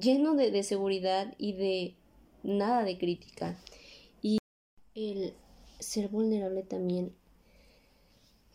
lleno 0.02 0.36
de, 0.36 0.52
de 0.52 0.64
seguridad 0.64 1.34
y 1.38 1.54
de 1.54 1.96
nada 2.44 2.84
de 2.84 2.98
crítica. 2.98 3.58
El 4.95 5.34
ser 5.80 6.10
vulnerable 6.10 6.63
también 6.63 7.13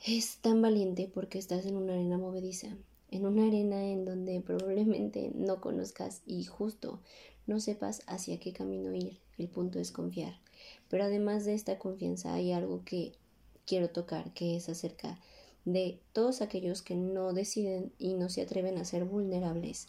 es 0.05 0.39
tan 0.39 0.61
valiente 0.61 1.11
porque 1.13 1.39
estás 1.39 1.65
en 1.65 1.77
una 1.77 1.95
arena 1.95 2.19
movediza, 2.19 2.77
en 3.11 3.25
una 3.25 3.47
arena 3.47 3.85
en 3.85 4.05
donde 4.05 4.41
probablemente 4.41 5.31
no 5.35 5.61
conozcas 5.61 6.23
y 6.27 6.45
justo 6.45 7.01
no 7.47 7.61
sepas 7.61 8.03
hacia 8.07 8.41
qué 8.41 8.53
camino 8.53 8.93
ir. 8.93 9.21
El 9.39 9.49
punto 9.49 9.79
es 9.79 9.93
confiar. 9.93 10.35
Pero 10.89 11.05
además 11.05 11.45
de 11.45 11.55
esta 11.55 11.79
confianza 11.79 12.35
hay 12.35 12.53
algo 12.53 12.85
que 12.85 13.13
quiero 13.65 13.91
tocar, 13.91 14.33
que 14.35 14.57
es 14.57 14.69
acerca 14.69 15.21
de 15.65 16.01
todos 16.13 16.43
aquellos 16.43 16.83
que 16.83 16.97
no 16.97 17.33
deciden 17.33 17.93
y 17.99 18.15
no 18.15 18.29
se 18.29 18.43
atreven 18.43 18.79
a 18.79 18.85
ser 18.85 19.05
vulnerables. 19.05 19.89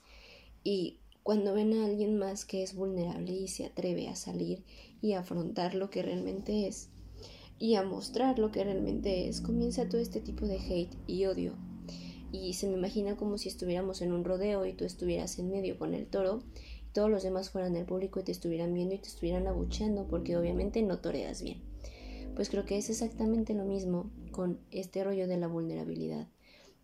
Y 0.64 1.00
cuando 1.24 1.54
ven 1.54 1.74
a 1.74 1.86
alguien 1.86 2.18
más 2.18 2.46
que 2.46 2.64
es 2.64 2.76
vulnerable 2.76 3.34
y 3.34 3.48
se 3.48 3.66
atreve 3.66 4.08
a 4.10 4.16
salir 4.16 4.64
y 5.06 5.14
afrontar 5.14 5.76
lo 5.76 5.92
que 5.92 6.02
realmente 6.02 6.68
es, 6.68 6.90
y 7.60 7.76
a 7.76 7.84
mostrar 7.84 8.40
lo 8.40 8.52
que 8.52 8.64
realmente 8.64 9.28
es, 9.28 9.40
comienza 9.40 9.88
todo 9.88 10.02
este 10.02 10.20
tipo 10.20 10.48
de 10.48 10.58
hate 10.58 10.98
y 11.06 11.26
odio. 11.26 11.54
y 12.32 12.54
se 12.54 12.68
me 12.68 12.74
imagina 12.74 13.16
como 13.16 13.38
si 13.38 13.48
estuviéramos 13.48 14.02
en 14.02 14.12
un 14.12 14.26
rodeo 14.26 14.66
y 14.66 14.74
tú 14.74 14.84
estuvieras 14.84 15.38
en 15.38 15.52
medio 15.52 15.78
con 15.78 15.94
el 15.94 16.08
toro 16.08 16.42
y 16.82 16.92
todos 16.92 17.12
los 17.12 17.22
demás 17.22 17.52
fueran 17.52 17.76
el 17.76 17.86
público 17.86 18.20
y 18.20 18.24
te 18.24 18.32
estuvieran 18.32 18.74
viendo 18.74 18.96
y 18.96 18.98
te 18.98 19.08
estuvieran 19.08 19.46
abucheando 19.46 20.08
porque 20.08 20.36
obviamente 20.36 20.82
no 20.82 20.98
toreas 20.98 21.44
bien. 21.44 21.62
Pues 22.36 22.50
creo 22.50 22.66
que 22.66 22.78
es 22.78 22.90
exactamente 22.90 23.54
lo 23.54 23.64
mismo 23.64 24.10
con 24.32 24.60
este 24.72 25.04
rollo 25.04 25.28
de 25.28 25.38
la 25.38 25.48
vulnerabilidad. 25.48 26.28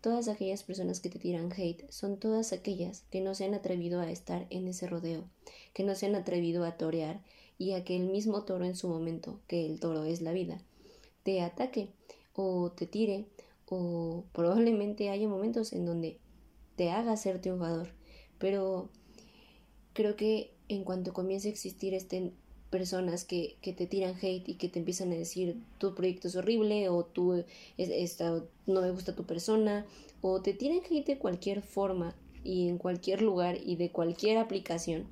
Todas 0.00 0.28
aquellas 0.28 0.62
personas 0.62 1.00
que 1.00 1.10
te 1.10 1.18
tiran 1.18 1.52
hate 1.52 1.90
son 1.90 2.18
todas 2.18 2.52
aquellas 2.52 3.02
que 3.10 3.20
no 3.20 3.34
se 3.34 3.46
han 3.46 3.54
atrevido 3.54 4.00
a 4.00 4.10
estar 4.10 4.46
en 4.50 4.68
ese 4.68 4.86
rodeo, 4.86 5.28
que 5.74 5.82
no 5.82 5.96
se 5.96 6.06
han 6.06 6.14
atrevido 6.14 6.64
a 6.64 6.76
torear 6.76 7.20
y 7.62 7.74
a 7.74 7.84
que 7.84 7.94
el 7.94 8.06
mismo 8.06 8.42
toro 8.42 8.64
en 8.64 8.74
su 8.74 8.88
momento, 8.88 9.38
que 9.46 9.64
el 9.66 9.78
toro 9.78 10.04
es 10.04 10.20
la 10.20 10.32
vida, 10.32 10.60
te 11.22 11.42
ataque 11.42 11.90
o 12.34 12.72
te 12.72 12.86
tire 12.86 13.26
o 13.66 14.24
probablemente 14.32 15.10
haya 15.10 15.28
momentos 15.28 15.72
en 15.72 15.86
donde 15.86 16.18
te 16.74 16.90
haga 16.90 17.16
ser 17.16 17.40
triunfador. 17.40 17.90
Pero 18.40 18.88
creo 19.92 20.16
que 20.16 20.50
en 20.68 20.82
cuanto 20.82 21.12
comience 21.12 21.46
a 21.46 21.52
existir 21.52 21.94
este 21.94 22.32
personas 22.68 23.24
que, 23.24 23.56
que, 23.60 23.72
te 23.72 23.86
tiran 23.86 24.16
hate 24.16 24.48
y 24.48 24.54
que 24.54 24.68
te 24.68 24.78
empiezan 24.78 25.12
a 25.12 25.16
decir 25.16 25.62
tu 25.78 25.94
proyecto 25.94 26.26
es 26.26 26.36
horrible 26.36 26.88
o 26.88 27.04
tú 27.04 27.44
esta, 27.76 28.42
no 28.66 28.80
me 28.80 28.90
gusta 28.90 29.14
tu 29.14 29.24
persona 29.24 29.84
o 30.22 30.40
te 30.40 30.54
tiran 30.54 30.80
hate 30.90 31.06
de 31.06 31.18
cualquier 31.18 31.60
forma 31.62 32.14
y 32.42 32.68
en 32.68 32.78
cualquier 32.78 33.20
lugar 33.20 33.58
y 33.62 33.76
de 33.76 33.90
cualquier 33.90 34.38
aplicación, 34.38 35.06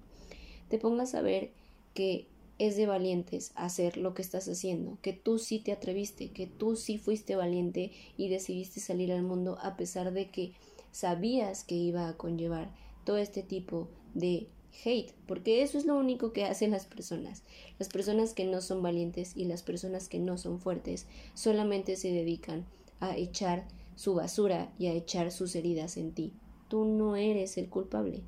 te 0.70 0.78
pongas 0.78 1.14
a 1.14 1.20
ver 1.20 1.50
que 1.94 2.26
es 2.60 2.76
de 2.76 2.84
valientes 2.84 3.52
hacer 3.54 3.96
lo 3.96 4.12
que 4.12 4.20
estás 4.20 4.46
haciendo, 4.46 4.98
que 5.00 5.14
tú 5.14 5.38
sí 5.38 5.60
te 5.60 5.72
atreviste, 5.72 6.30
que 6.30 6.46
tú 6.46 6.76
sí 6.76 6.98
fuiste 6.98 7.34
valiente 7.34 7.90
y 8.18 8.28
decidiste 8.28 8.80
salir 8.80 9.12
al 9.12 9.22
mundo 9.22 9.56
a 9.62 9.78
pesar 9.78 10.12
de 10.12 10.28
que 10.28 10.52
sabías 10.92 11.64
que 11.64 11.74
iba 11.74 12.06
a 12.06 12.18
conllevar 12.18 12.70
todo 13.04 13.16
este 13.16 13.42
tipo 13.42 13.88
de 14.12 14.46
hate, 14.84 15.14
porque 15.26 15.62
eso 15.62 15.78
es 15.78 15.86
lo 15.86 15.96
único 15.96 16.34
que 16.34 16.44
hacen 16.44 16.70
las 16.70 16.84
personas. 16.84 17.44
Las 17.78 17.88
personas 17.88 18.34
que 18.34 18.44
no 18.44 18.60
son 18.60 18.82
valientes 18.82 19.38
y 19.38 19.46
las 19.46 19.62
personas 19.62 20.10
que 20.10 20.18
no 20.18 20.36
son 20.36 20.60
fuertes 20.60 21.06
solamente 21.32 21.96
se 21.96 22.12
dedican 22.12 22.66
a 23.00 23.16
echar 23.16 23.66
su 23.96 24.14
basura 24.14 24.70
y 24.78 24.88
a 24.88 24.92
echar 24.92 25.32
sus 25.32 25.54
heridas 25.54 25.96
en 25.96 26.12
ti. 26.12 26.34
Tú 26.68 26.84
no 26.84 27.16
eres 27.16 27.56
el 27.56 27.70
culpable. 27.70 28.20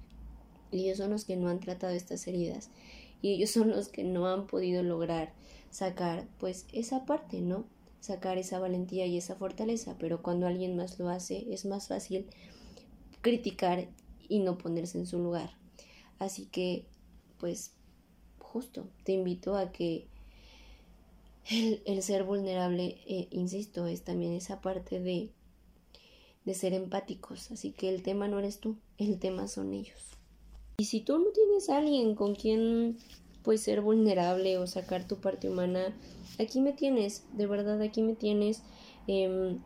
Ellos 0.71 0.97
son 0.97 1.11
los 1.11 1.27
que 1.27 1.37
no 1.37 1.51
han 1.51 1.61
tratado 1.61 1.93
estas 1.93 2.27
heridas 2.27 2.71
y 3.23 3.35
ellos 3.35 3.51
son 3.51 3.71
los 3.71 3.89
que 3.89 4.05
no 4.05 4.27
han 4.27 4.47
podido 4.47 4.83
lograr 4.83 5.33
sacar 5.71 6.27
pues 6.39 6.67
esa 6.73 7.07
parte, 7.07 7.41
¿no? 7.41 7.65
Sacar 8.01 8.37
esa 8.37 8.59
valentía 8.59 9.07
y 9.07 9.17
esa 9.17 9.37
fortaleza, 9.37 9.97
pero 9.99 10.23
cuando 10.23 10.47
alguien 10.47 10.77
más 10.77 10.99
lo 10.99 11.09
hace 11.09 11.47
es 11.55 11.65
más 11.65 11.89
fácil 11.89 12.27
criticar 13.23 13.89
y 14.29 14.41
no 14.41 14.59
ponerse 14.59 14.99
en 14.99 15.07
su 15.07 15.19
lugar. 15.19 15.57
Así 16.19 16.47
que, 16.47 16.85
pues, 17.39 17.73
justo, 18.39 18.89
te 19.05 19.13
invito 19.13 19.57
a 19.57 19.73
que 19.73 20.07
el, 21.85 22.03
ser 22.03 22.25
vulnerable, 22.25 22.99
eh, 23.07 23.29
insisto, 23.31 23.87
es 23.87 24.03
también 24.03 24.33
esa 24.33 24.61
parte 24.61 25.01
de, 25.01 25.31
de 26.45 26.55
ser 26.55 26.75
empáticos. 26.75 27.51
Así 27.51 27.73
que 27.73 27.89
el 27.89 28.03
tema 28.03 28.29
no 28.29 28.39
eres 28.39 28.59
tú, 28.59 28.77
el 28.99 29.19
tema 29.19 29.49
son 29.49 29.73
ellos. 29.73 30.19
Y 30.83 30.87
si 30.87 30.99
tú 30.99 31.17
no 31.17 31.31
tienes 31.31 31.71
a 31.71 31.79
alguien 31.79 32.17
con 32.17 32.35
quien 32.35 32.99
pues 33.45 33.61
ser 33.61 33.83
vulnerable 33.83 34.59
o 34.59 34.67
sacar 34.67 35.07
tu 35.07 35.21
parte 35.21 35.49
humana, 35.49 35.97
aquí 36.41 36.61
me 36.61 36.73
tienes, 36.73 37.25
de 37.35 37.47
verdad 37.47 37.81
aquí 37.81 38.03
me 38.03 38.17
tienes. 38.17 38.65
Em, 39.07 39.61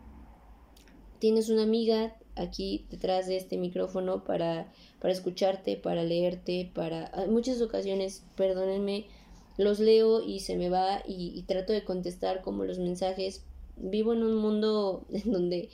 tienes 1.18 1.48
una 1.48 1.62
amiga 1.62 2.14
aquí 2.35 2.85
detrás 2.90 3.29
de 3.29 3.38
este 3.38 3.57
micrófono 3.57 4.24
para 4.24 4.70
para 5.00 5.14
escucharte, 5.14 5.79
para 5.79 6.05
leerte, 6.05 6.70
para... 6.74 7.11
En 7.16 7.33
muchas 7.33 7.62
ocasiones, 7.62 8.22
perdónenme, 8.37 9.07
los 9.57 9.79
leo 9.81 10.20
y 10.20 10.40
se 10.40 10.55
me 10.59 10.68
va 10.68 11.02
y, 11.07 11.42
trato 11.46 11.72
de 11.72 11.83
contestar 11.83 12.42
como 12.42 12.64
los 12.64 12.79
mensajes. 12.79 13.42
Vivo 13.79 14.12
en 14.12 14.22
un 14.22 14.37
mundo 14.37 15.07
en 15.12 15.33
donde 15.33 15.70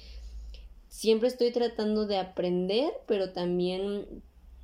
siempre 0.87 1.27
estoy 1.27 1.51
tratando 1.51 2.07
de 2.07 2.19
aprender, 2.19 2.93
pero 3.09 3.33
también 3.33 4.23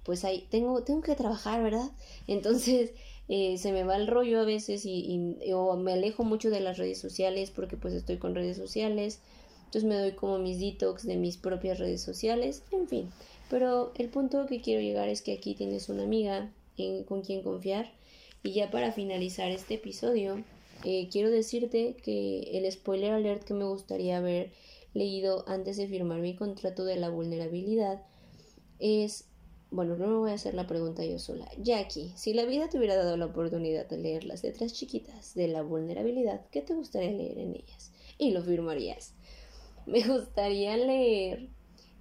pues 0.09 0.25
ahí 0.25 0.47
tengo, 0.49 0.85
tengo 0.85 1.03
que 1.03 1.15
trabajar, 1.15 1.63
¿verdad? 1.63 1.91
Entonces 2.27 2.93
eh, 3.29 3.59
se 3.59 3.73
me 3.73 3.85
va 3.85 3.95
el 3.97 4.07
rollo 4.07 4.41
a 4.41 4.45
veces 4.47 4.87
y, 4.87 5.37
o 5.53 5.77
me 5.77 5.93
alejo 5.93 6.25
mucho 6.25 6.49
de 6.49 6.61
las 6.61 6.79
redes 6.79 6.99
sociales 6.99 7.51
porque 7.55 7.77
pues 7.77 7.93
estoy 7.93 8.17
con 8.17 8.35
redes 8.35 8.57
sociales. 8.57 9.21
Entonces 9.67 9.85
me 9.85 9.97
doy 9.97 10.13
como 10.13 10.39
mis 10.39 10.61
detox 10.61 11.07
de 11.07 11.17
mis 11.17 11.37
propias 11.37 11.79
redes 11.79 12.01
sociales, 12.01 12.63
en 12.73 12.89
fin. 12.89 13.11
Pero 13.51 13.93
el 13.97 14.09
punto 14.09 14.47
que 14.47 14.63
quiero 14.63 14.81
llegar 14.81 15.11
es 15.11 15.21
que 15.21 15.35
aquí 15.35 15.55
tienes 15.55 15.91
una 15.91 16.05
amiga 16.05 16.51
con 17.07 17.21
quien 17.21 17.43
confiar. 17.43 17.93
Y 18.43 18.53
ya 18.53 18.71
para 18.71 18.93
finalizar 18.93 19.51
este 19.51 19.75
episodio, 19.75 20.43
eh, 20.87 21.11
quiero 21.13 21.31
decirte 21.31 21.97
que 22.03 22.57
el 22.57 22.73
spoiler 22.73 23.13
alert 23.13 23.45
que 23.45 23.53
me 23.53 23.67
gustaría 23.67 24.17
haber 24.17 24.53
leído 24.95 25.45
antes 25.47 25.77
de 25.77 25.87
firmar 25.87 26.21
mi 26.21 26.35
contrato 26.35 26.87
de 26.87 26.97
la 26.97 27.11
vulnerabilidad 27.11 28.01
es, 28.79 29.28
bueno, 29.71 29.97
no 29.97 30.07
me 30.07 30.15
voy 30.15 30.31
a 30.31 30.35
hacer 30.35 30.55
la 30.55 30.67
pregunta 30.67 31.05
yo 31.05 31.19
sola. 31.19 31.49
Jackie, 31.59 32.13
si 32.17 32.33
la 32.33 32.47
vida 32.47 32.69
te 32.69 32.79
hubiera 32.79 32.97
dado 32.97 33.17
la 33.17 33.27
oportunidad 33.27 33.87
de 33.87 33.99
leer 33.99 34.25
las 34.25 34.43
letras 34.43 34.73
chiquitas 34.73 35.35
de 35.35 35.49
la 35.49 35.63
vulnerabilidad, 35.63 36.47
¿qué 36.51 36.63
te 36.63 36.75
gustaría 36.75 37.11
leer 37.11 37.39
en 37.39 37.55
ellas? 37.55 37.93
Y 38.17 38.31
lo 38.31 38.43
firmarías. 38.43 39.15
Me 39.87 40.07
gustaría 40.07 40.77
leer 40.77 41.49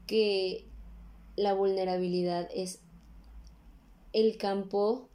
que 0.06 0.65
la 1.36 1.53
vulnerabilidad 1.53 2.49
es 2.53 2.80
el 4.13 4.38
campo, 4.38 5.10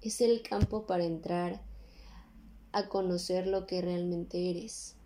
es 0.00 0.20
el 0.20 0.42
campo 0.42 0.86
para 0.86 1.04
entrar 1.04 1.62
a 2.72 2.88
conocer 2.88 3.46
lo 3.46 3.66
que 3.66 3.82
realmente 3.82 4.50
eres. 4.50 4.96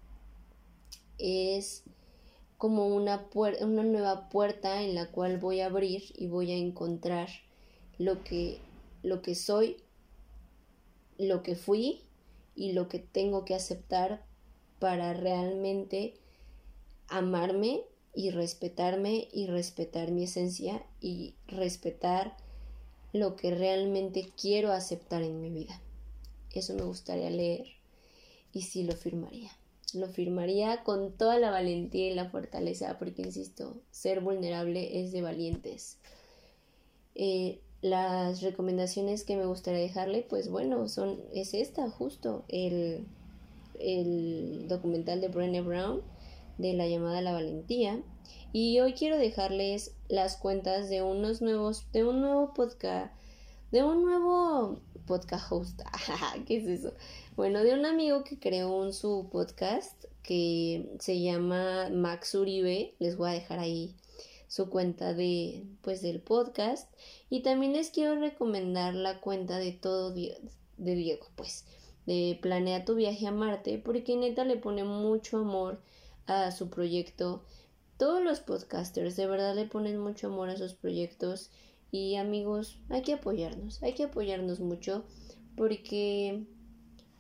Es 1.19 1.85
como 2.59 2.87
una, 2.87 3.29
una 3.35 3.83
nueva 3.83 4.29
puerta 4.29 4.83
en 4.83 4.95
la 4.95 5.11
cual 5.11 5.39
voy 5.39 5.61
a 5.61 5.67
abrir 5.67 6.03
y 6.17 6.29
voy 6.29 6.53
a 6.53 6.57
encontrar 6.57 7.29
lo 7.99 8.23
que, 8.25 8.59
lo 9.03 9.23
que 9.23 9.35
soy, 9.35 9.79
lo 11.19 11.43
que 11.43 11.57
fui 11.57 12.03
y 12.55 12.73
lo 12.73 12.89
que 12.89 12.99
tengo 12.99 13.45
que 13.45 13.55
aceptar 13.55 14.25
para 14.79 15.15
realmente 15.15 16.15
amarme 17.09 17.83
y 18.15 18.31
respetarme 18.31 19.29
y 19.33 19.47
respetar 19.47 20.11
mi 20.11 20.25
esencia 20.25 20.85
y 21.01 21.35
respetar 21.47 22.37
lo 23.13 23.37
que 23.37 23.55
realmente 23.55 24.31
quiero 24.41 24.73
aceptar 24.73 25.23
en 25.23 25.41
mi 25.41 25.51
vida. 25.51 25.81
Eso 26.53 26.75
me 26.75 26.83
gustaría 26.83 27.31
leer 27.31 27.67
y 28.53 28.63
sí 28.63 28.85
lo 28.85 28.95
firmaría. 28.95 29.51
Lo 29.95 30.09
firmaría 30.09 30.83
con 30.83 31.13
toda 31.13 31.39
la 31.39 31.51
valentía 31.51 32.11
y 32.11 32.15
la 32.15 32.31
fortaleza 32.31 32.97
porque, 32.99 33.23
insisto, 33.23 33.77
ser 33.91 34.21
vulnerable 34.21 35.01
es 35.01 35.13
de 35.13 35.23
valientes. 35.23 35.99
Eh, 37.15 37.61
las 37.81 38.43
recomendaciones 38.43 39.25
que 39.25 39.37
me 39.37 39.45
gustaría 39.45 39.81
dejarle, 39.81 40.23
pues 40.29 40.49
bueno, 40.49 40.89
son, 40.89 41.21
es 41.35 41.55
esta, 41.55 41.91
justo, 41.91 42.45
el, 42.49 43.07
el 43.79 44.67
documental 44.69 45.21
de 45.21 45.29
Brené 45.29 45.61
Brown 45.61 46.03
de 46.59 46.73
la 46.73 46.89
llamada 46.89 47.21
La 47.21 47.33
Valentía. 47.33 48.03
Y 48.53 48.81
hoy 48.81 48.95
quiero 48.95 49.19
dejarles 49.19 49.95
las 50.09 50.37
cuentas 50.37 50.89
de 50.89 51.03
unos 51.03 51.43
nuevos, 51.43 51.91
de 51.93 52.05
un 52.05 52.21
nuevo 52.21 52.55
podcast, 52.55 53.13
de 53.71 53.83
un 53.83 54.05
nuevo 54.05 54.81
podcast 55.07 55.51
host. 55.51 55.81
¿Qué 56.47 56.59
es 56.59 56.67
eso? 56.67 56.95
Bueno, 57.37 57.63
de 57.63 57.75
un 57.75 57.87
amigo 57.87 58.25
que 58.25 58.39
creó 58.39 58.75
un 58.75 58.93
su 58.93 59.29
podcast 59.31 60.05
que 60.23 60.89
se 61.01 61.21
llama 61.21 61.89
Max 61.91 62.35
Uribe. 62.35 62.95
Les 62.99 63.17
voy 63.17 63.31
a 63.31 63.35
dejar 63.35 63.59
ahí 63.59 63.95
su 64.49 64.71
cuenta 64.71 65.15
de 65.15 65.65
pues 65.83 66.01
del 66.01 66.21
podcast 66.21 66.93
y 67.29 67.43
también 67.43 67.73
les 67.73 67.91
quiero 67.91 68.19
recomendar 68.21 68.95
la 68.95 69.21
cuenta 69.21 69.59
de 69.59 69.73
todo 69.73 70.13
de 70.13 70.39
Diego 70.77 71.27
pues 71.35 71.65
de 72.07 72.39
Planea 72.41 72.85
tu 72.85 72.95
viaje 72.95 73.27
a 73.27 73.33
Marte 73.33 73.79
porque 73.85 74.17
neta 74.17 74.45
le 74.45 74.57
pone 74.57 74.85
mucho 74.85 75.39
amor 75.39 75.81
a 76.27 76.53
su 76.53 76.71
proyecto. 76.71 77.43
Todos 77.97 78.23
los 78.23 78.41
podcasters 78.41 79.17
de 79.17 79.27
verdad 79.27 79.55
le 79.55 79.67
ponen 79.67 79.99
mucho 79.99 80.29
amor 80.29 80.51
a 80.51 80.57
sus 80.57 80.75
proyectos 80.75 81.51
y 81.95 82.17
amigos, 82.17 82.77
hay 82.89 83.03
que 83.03 83.13
apoyarnos, 83.13 83.81
hay 83.81 83.93
que 83.93 84.03
apoyarnos 84.03 84.59
mucho 84.59 85.05
porque 85.57 86.43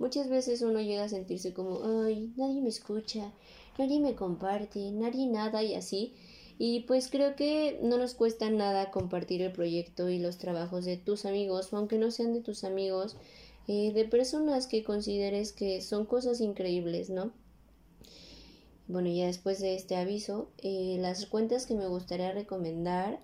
muchas 0.00 0.28
veces 0.28 0.62
uno 0.62 0.80
llega 0.80 1.04
a 1.04 1.08
sentirse 1.08 1.54
como, 1.54 1.84
ay, 2.02 2.32
nadie 2.34 2.60
me 2.60 2.70
escucha, 2.70 3.32
nadie 3.78 4.00
me 4.00 4.16
comparte, 4.16 4.90
nadie 4.90 5.28
nada 5.28 5.62
y 5.62 5.76
así. 5.76 6.14
Y 6.58 6.80
pues 6.88 7.08
creo 7.08 7.36
que 7.36 7.78
no 7.84 7.98
nos 7.98 8.14
cuesta 8.14 8.50
nada 8.50 8.90
compartir 8.90 9.42
el 9.42 9.52
proyecto 9.52 10.08
y 10.08 10.18
los 10.18 10.38
trabajos 10.38 10.84
de 10.84 10.96
tus 10.96 11.24
amigos, 11.24 11.72
aunque 11.72 11.98
no 11.98 12.10
sean 12.10 12.32
de 12.32 12.40
tus 12.40 12.64
amigos, 12.64 13.16
eh, 13.68 13.92
de 13.92 14.04
personas 14.06 14.66
que 14.66 14.82
consideres 14.82 15.52
que 15.52 15.82
son 15.82 16.04
cosas 16.04 16.40
increíbles, 16.40 17.10
¿no? 17.10 17.30
Bueno, 18.86 19.08
ya 19.08 19.26
después 19.26 19.60
de 19.60 19.74
este 19.74 19.96
aviso, 19.96 20.48
eh, 20.58 20.98
las 21.00 21.24
cuentas 21.24 21.64
que 21.64 21.74
me 21.74 21.86
gustaría 21.86 22.32
recomendar 22.32 23.18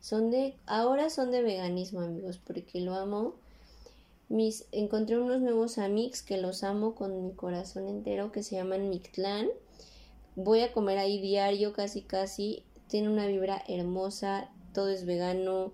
son 0.00 0.32
de, 0.32 0.56
ahora 0.66 1.08
son 1.08 1.30
de 1.30 1.40
veganismo 1.40 2.00
amigos, 2.00 2.40
porque 2.44 2.80
lo 2.80 2.94
amo. 2.94 3.34
Mis, 4.28 4.66
encontré 4.72 5.18
unos 5.18 5.40
nuevos 5.40 5.78
amigos 5.78 6.22
que 6.22 6.38
los 6.38 6.64
amo 6.64 6.96
con 6.96 7.22
mi 7.22 7.32
corazón 7.32 7.86
entero, 7.86 8.32
que 8.32 8.42
se 8.42 8.56
llaman 8.56 8.88
Mictlán. 8.88 9.48
Voy 10.34 10.60
a 10.60 10.72
comer 10.72 10.98
ahí 10.98 11.20
diario, 11.20 11.72
casi 11.72 12.02
casi. 12.02 12.64
Tiene 12.88 13.08
una 13.08 13.28
vibra 13.28 13.62
hermosa, 13.68 14.50
todo 14.72 14.88
es 14.88 15.06
vegano. 15.06 15.72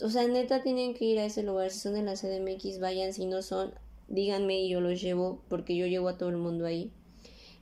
O 0.00 0.08
sea, 0.08 0.26
neta 0.28 0.62
tienen 0.62 0.94
que 0.94 1.04
ir 1.04 1.18
a 1.18 1.26
ese 1.26 1.42
lugar. 1.42 1.70
Si 1.70 1.80
son 1.80 1.92
de 1.92 2.02
la 2.02 2.14
CDMX, 2.14 2.80
vayan. 2.80 3.12
Si 3.12 3.26
no 3.26 3.42
son, 3.42 3.74
díganme 4.08 4.60
y 4.62 4.70
yo 4.70 4.80
los 4.80 5.02
llevo, 5.02 5.42
porque 5.50 5.76
yo 5.76 5.86
llevo 5.86 6.08
a 6.08 6.16
todo 6.16 6.30
el 6.30 6.38
mundo 6.38 6.64
ahí. 6.64 6.90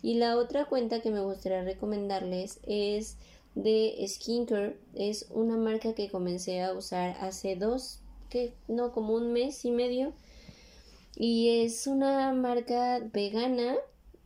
Y 0.02 0.14
la 0.14 0.36
otra 0.36 0.64
cuenta 0.64 1.00
que 1.00 1.10
me 1.10 1.20
gustaría 1.20 1.62
recomendarles 1.62 2.60
es 2.66 3.16
de 3.54 4.02
Skincare. 4.06 4.76
Es 4.94 5.26
una 5.30 5.56
marca 5.56 5.94
que 5.94 6.10
comencé 6.10 6.62
a 6.62 6.72
usar 6.72 7.16
hace 7.20 7.56
dos, 7.56 8.00
que 8.28 8.54
no, 8.68 8.92
como 8.92 9.14
un 9.14 9.32
mes 9.32 9.64
y 9.64 9.70
medio. 9.70 10.12
Y 11.16 11.62
es 11.62 11.86
una 11.86 12.32
marca 12.32 13.00
vegana, 13.12 13.74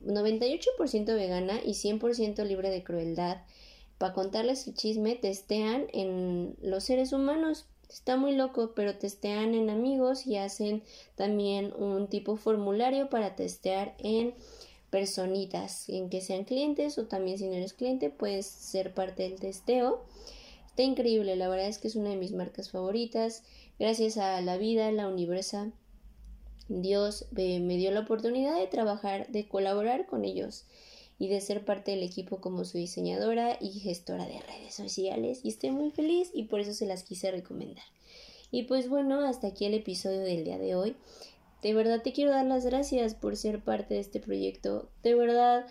98% 0.04 1.06
vegana 1.06 1.60
y 1.64 1.72
100% 1.72 2.44
libre 2.44 2.70
de 2.70 2.84
crueldad. 2.84 3.38
Para 3.98 4.12
contarles 4.12 4.66
el 4.66 4.74
chisme, 4.74 5.16
testean 5.16 5.86
en 5.92 6.56
los 6.62 6.84
seres 6.84 7.12
humanos. 7.12 7.66
Está 7.88 8.16
muy 8.16 8.34
loco, 8.34 8.72
pero 8.74 8.96
testean 8.96 9.54
en 9.54 9.70
amigos 9.70 10.26
y 10.26 10.36
hacen 10.36 10.82
también 11.16 11.72
un 11.76 12.08
tipo 12.08 12.36
formulario 12.36 13.08
para 13.08 13.36
testear 13.36 13.94
en 13.98 14.34
personitas, 14.94 15.88
en 15.88 16.08
que 16.08 16.20
sean 16.20 16.44
clientes 16.44 16.98
o 16.98 17.06
también 17.06 17.36
si 17.36 17.48
no 17.48 17.54
eres 17.54 17.72
cliente 17.72 18.10
puedes 18.10 18.46
ser 18.46 18.94
parte 18.94 19.24
del 19.24 19.40
testeo. 19.40 20.04
Está 20.68 20.84
increíble, 20.84 21.34
la 21.34 21.48
verdad 21.48 21.66
es 21.66 21.78
que 21.78 21.88
es 21.88 21.96
una 21.96 22.10
de 22.10 22.16
mis 22.16 22.30
marcas 22.30 22.70
favoritas. 22.70 23.42
Gracias 23.80 24.18
a 24.18 24.40
la 24.40 24.56
vida, 24.56 24.92
la 24.92 25.08
universa, 25.08 25.72
Dios 26.68 27.26
eh, 27.36 27.58
me 27.58 27.76
dio 27.76 27.90
la 27.90 28.00
oportunidad 28.02 28.56
de 28.56 28.68
trabajar, 28.68 29.26
de 29.32 29.48
colaborar 29.48 30.06
con 30.06 30.24
ellos 30.24 30.64
y 31.18 31.26
de 31.26 31.40
ser 31.40 31.64
parte 31.64 31.90
del 31.90 32.04
equipo 32.04 32.40
como 32.40 32.64
su 32.64 32.78
diseñadora 32.78 33.58
y 33.60 33.80
gestora 33.80 34.28
de 34.28 34.42
redes 34.42 34.76
sociales 34.76 35.40
y 35.42 35.48
estoy 35.48 35.72
muy 35.72 35.90
feliz 35.90 36.30
y 36.32 36.44
por 36.44 36.60
eso 36.60 36.72
se 36.72 36.86
las 36.86 37.02
quise 37.02 37.32
recomendar. 37.32 37.82
Y 38.52 38.62
pues 38.62 38.88
bueno, 38.88 39.26
hasta 39.26 39.48
aquí 39.48 39.64
el 39.64 39.74
episodio 39.74 40.20
del 40.20 40.44
día 40.44 40.58
de 40.58 40.76
hoy. 40.76 40.94
De 41.64 41.72
verdad 41.72 42.02
te 42.02 42.12
quiero 42.12 42.30
dar 42.30 42.44
las 42.44 42.66
gracias 42.66 43.14
por 43.14 43.38
ser 43.38 43.64
parte 43.64 43.94
de 43.94 44.00
este 44.00 44.20
proyecto. 44.20 44.90
De 45.02 45.14
verdad, 45.14 45.64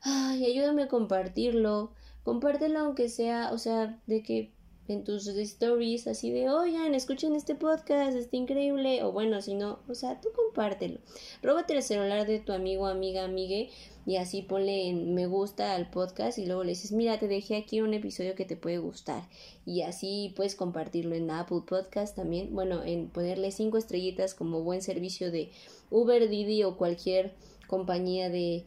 ay, 0.00 0.42
ayúdame 0.46 0.84
a 0.84 0.88
compartirlo. 0.88 1.92
Compártelo 2.22 2.78
aunque 2.78 3.10
sea, 3.10 3.50
o 3.52 3.58
sea, 3.58 4.00
de 4.06 4.22
que 4.22 4.52
en 4.86 5.04
tus 5.04 5.26
stories 5.26 6.06
así 6.06 6.30
de, 6.30 6.50
oigan, 6.50 6.94
escuchen 6.94 7.34
este 7.34 7.54
podcast, 7.54 8.16
está 8.16 8.36
increíble. 8.36 9.02
O 9.02 9.12
bueno, 9.12 9.40
si 9.40 9.54
no, 9.54 9.78
o 9.88 9.94
sea, 9.94 10.20
tú 10.20 10.28
compártelo. 10.34 11.00
Róbate 11.42 11.74
el 11.74 11.82
celular 11.82 12.26
de 12.26 12.40
tu 12.40 12.52
amigo, 12.52 12.86
amiga, 12.86 13.24
amigue 13.24 13.70
y 14.06 14.16
así 14.16 14.42
ponle 14.42 14.88
en 14.88 15.14
me 15.14 15.26
gusta 15.26 15.74
al 15.74 15.90
podcast 15.90 16.38
y 16.38 16.44
luego 16.44 16.62
le 16.62 16.70
dices, 16.70 16.92
mira, 16.92 17.18
te 17.18 17.28
dejé 17.28 17.56
aquí 17.56 17.80
un 17.80 17.94
episodio 17.94 18.34
que 18.34 18.44
te 18.44 18.56
puede 18.56 18.78
gustar. 18.78 19.28
Y 19.64 19.82
así 19.82 20.32
puedes 20.36 20.54
compartirlo 20.54 21.14
en 21.14 21.30
Apple 21.30 21.62
Podcast 21.66 22.14
también. 22.14 22.54
Bueno, 22.54 22.82
en 22.84 23.08
ponerle 23.08 23.50
cinco 23.50 23.78
estrellitas 23.78 24.34
como 24.34 24.62
buen 24.62 24.82
servicio 24.82 25.30
de 25.30 25.50
Uber, 25.90 26.28
Didi 26.28 26.64
o 26.64 26.76
cualquier 26.76 27.32
compañía 27.66 28.28
de 28.28 28.64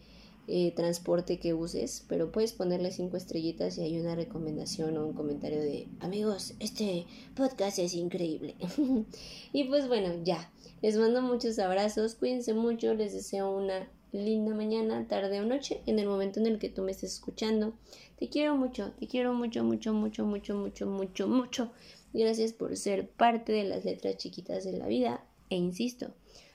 eh, 0.48 0.74
transporte 0.76 1.40
que 1.40 1.54
uses, 1.54 2.06
pero 2.08 2.32
puedes 2.32 2.54
ponerle 2.54 2.92
cinco 2.92 3.18
estrellitas 3.18 3.78
y 3.78 3.82
hay 3.82 4.00
una 4.00 4.16
recomendación 4.16 4.98
o 4.98 5.06
un 5.06 5.14
comentario 5.14 5.60
de 5.62 5.88
amigos, 6.00 6.54
este 6.60 7.06
podcast 7.36 7.80
es 7.80 7.94
increíble. 7.94 8.56
y 9.54 9.64
pues 9.66 9.88
bueno, 9.88 10.10
ya, 10.24 10.52
les 10.82 10.96
mando 10.98 11.22
muchos 11.22 11.60
abrazos, 11.60 12.16
cuídense 12.16 12.54
mucho, 12.54 12.94
les 12.94 13.14
deseo 13.14 13.52
una 13.52 13.90
linda 14.12 14.56
mañana, 14.56 15.08
tarde 15.08 15.42
o 15.42 15.46
noche, 15.46 15.82
en 15.86 16.00
el 16.00 16.08
momento 16.08 16.40
en 16.40 16.48
el 16.48 16.60
que 16.60 16.70
tú 16.70 16.82
me 16.82 16.92
estés 16.92 17.14
escuchando. 17.14 17.74
Te 18.18 18.30
quiero 18.30 18.56
mucho, 18.56 18.92
te 19.00 19.08
quiero 19.08 19.34
mucho, 19.34 19.64
mucho, 19.64 19.94
mucho, 19.94 20.26
mucho, 20.26 20.56
mucho, 20.56 20.88
mucho, 20.88 21.28
mucho. 21.28 21.72
Gracias 22.14 22.54
por 22.54 22.76
ser 22.78 23.10
parte 23.10 23.52
de 23.52 23.64
las 23.64 23.86
letras 23.86 24.18
chiquitas 24.18 24.64
de 24.64 24.74
la 24.74 24.88
vida. 24.88 25.24
E 25.50 25.56
insisto, 25.56 26.14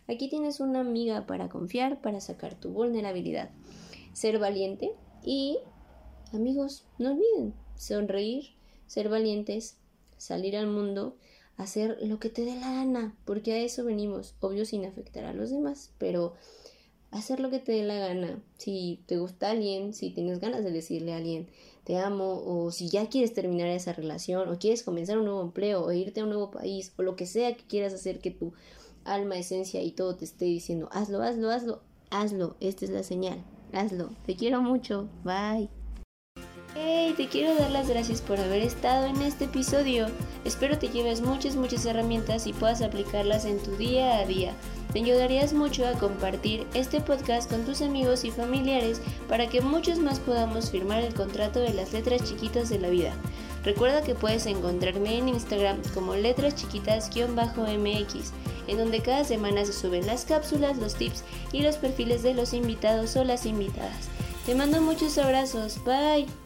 aquí 0.08 0.28
tienes 0.28 0.60
una 0.60 0.80
amiga 0.80 1.26
para 1.26 1.48
confiar, 1.48 2.00
para 2.00 2.20
sacar 2.20 2.54
tu 2.54 2.70
vulnerabilidad, 2.70 3.50
ser 4.12 4.38
valiente 4.38 4.92
y, 5.24 5.58
amigos, 6.32 6.84
no 6.98 7.12
olviden, 7.12 7.54
sonreír, 7.76 8.50
ser 8.86 9.08
valientes, 9.08 9.76
salir 10.16 10.56
al 10.56 10.66
mundo, 10.66 11.16
hacer 11.56 11.98
lo 12.02 12.18
que 12.18 12.28
te 12.28 12.44
dé 12.44 12.56
la 12.56 12.72
gana, 12.72 13.16
porque 13.24 13.52
a 13.52 13.58
eso 13.58 13.84
venimos, 13.84 14.34
obvio 14.40 14.64
sin 14.64 14.84
afectar 14.84 15.24
a 15.24 15.32
los 15.32 15.50
demás, 15.50 15.92
pero 15.98 16.34
hacer 17.10 17.40
lo 17.40 17.50
que 17.50 17.58
te 17.58 17.72
dé 17.72 17.84
la 17.84 17.98
gana. 17.98 18.42
Si 18.58 19.00
te 19.06 19.18
gusta 19.18 19.50
alguien, 19.50 19.94
si 19.94 20.10
tienes 20.10 20.40
ganas 20.40 20.64
de 20.64 20.72
decirle 20.72 21.12
a 21.12 21.18
alguien 21.18 21.48
te 21.84 21.98
amo, 21.98 22.42
o 22.44 22.70
si 22.70 22.88
ya 22.88 23.08
quieres 23.08 23.34
terminar 23.34 23.68
esa 23.68 23.92
relación, 23.92 24.48
o 24.48 24.58
quieres 24.58 24.82
comenzar 24.82 25.18
un 25.18 25.24
nuevo 25.24 25.42
empleo, 25.42 25.84
o 25.84 25.92
irte 25.92 26.20
a 26.20 26.24
un 26.24 26.30
nuevo 26.30 26.50
país, 26.50 26.92
o 26.96 27.02
lo 27.02 27.16
que 27.16 27.26
sea 27.26 27.56
que 27.56 27.64
quieras 27.64 27.92
hacer 27.92 28.20
que 28.20 28.30
tu 28.30 28.52
alma, 29.04 29.36
esencia 29.36 29.82
y 29.82 29.90
todo 29.90 30.14
te 30.14 30.24
esté 30.24 30.44
diciendo, 30.44 30.88
hazlo, 30.92 31.22
hazlo, 31.22 31.50
hazlo, 31.50 31.82
hazlo, 32.10 32.56
esta 32.60 32.84
es 32.84 32.92
la 32.92 33.02
señal, 33.02 33.44
hazlo. 33.72 34.10
Te 34.26 34.36
quiero 34.36 34.62
mucho, 34.62 35.08
bye. 35.24 35.68
Hey, 36.74 37.12
te 37.16 37.28
quiero 37.28 37.54
dar 37.54 37.70
las 37.70 37.88
gracias 37.88 38.22
por 38.22 38.40
haber 38.40 38.62
estado 38.62 39.04
en 39.04 39.20
este 39.20 39.44
episodio. 39.44 40.06
Espero 40.46 40.78
te 40.78 40.88
lleves 40.88 41.20
muchas, 41.20 41.54
muchas 41.54 41.84
herramientas 41.84 42.46
y 42.46 42.54
puedas 42.54 42.80
aplicarlas 42.80 43.44
en 43.44 43.58
tu 43.62 43.76
día 43.76 44.18
a 44.18 44.24
día. 44.24 44.54
Me 44.94 45.00
ayudarías 45.00 45.52
mucho 45.52 45.86
a 45.86 45.92
compartir 45.92 46.66
este 46.72 47.02
podcast 47.02 47.50
con 47.50 47.64
tus 47.64 47.82
amigos 47.82 48.24
y 48.24 48.30
familiares 48.30 49.02
para 49.28 49.48
que 49.48 49.60
muchos 49.60 49.98
más 49.98 50.18
podamos 50.18 50.70
firmar 50.70 51.02
el 51.02 51.12
contrato 51.12 51.60
de 51.60 51.74
las 51.74 51.92
letras 51.92 52.24
chiquitas 52.24 52.70
de 52.70 52.78
la 52.78 52.88
vida. 52.88 53.14
Recuerda 53.64 54.02
que 54.02 54.14
puedes 54.14 54.46
encontrarme 54.46 55.18
en 55.18 55.28
Instagram 55.28 55.78
como 55.94 56.16
letras 56.16 56.56
chiquitas-mx, 56.56 58.32
en 58.66 58.78
donde 58.78 59.00
cada 59.00 59.24
semana 59.24 59.64
se 59.64 59.72
suben 59.72 60.06
las 60.06 60.24
cápsulas, 60.24 60.78
los 60.78 60.94
tips 60.94 61.22
y 61.52 61.62
los 61.62 61.76
perfiles 61.76 62.22
de 62.22 62.34
los 62.34 62.52
invitados 62.52 63.14
o 63.16 63.24
las 63.24 63.46
invitadas. 63.46 64.08
Te 64.46 64.54
mando 64.54 64.80
muchos 64.80 65.16
abrazos, 65.18 65.82
bye. 65.84 66.41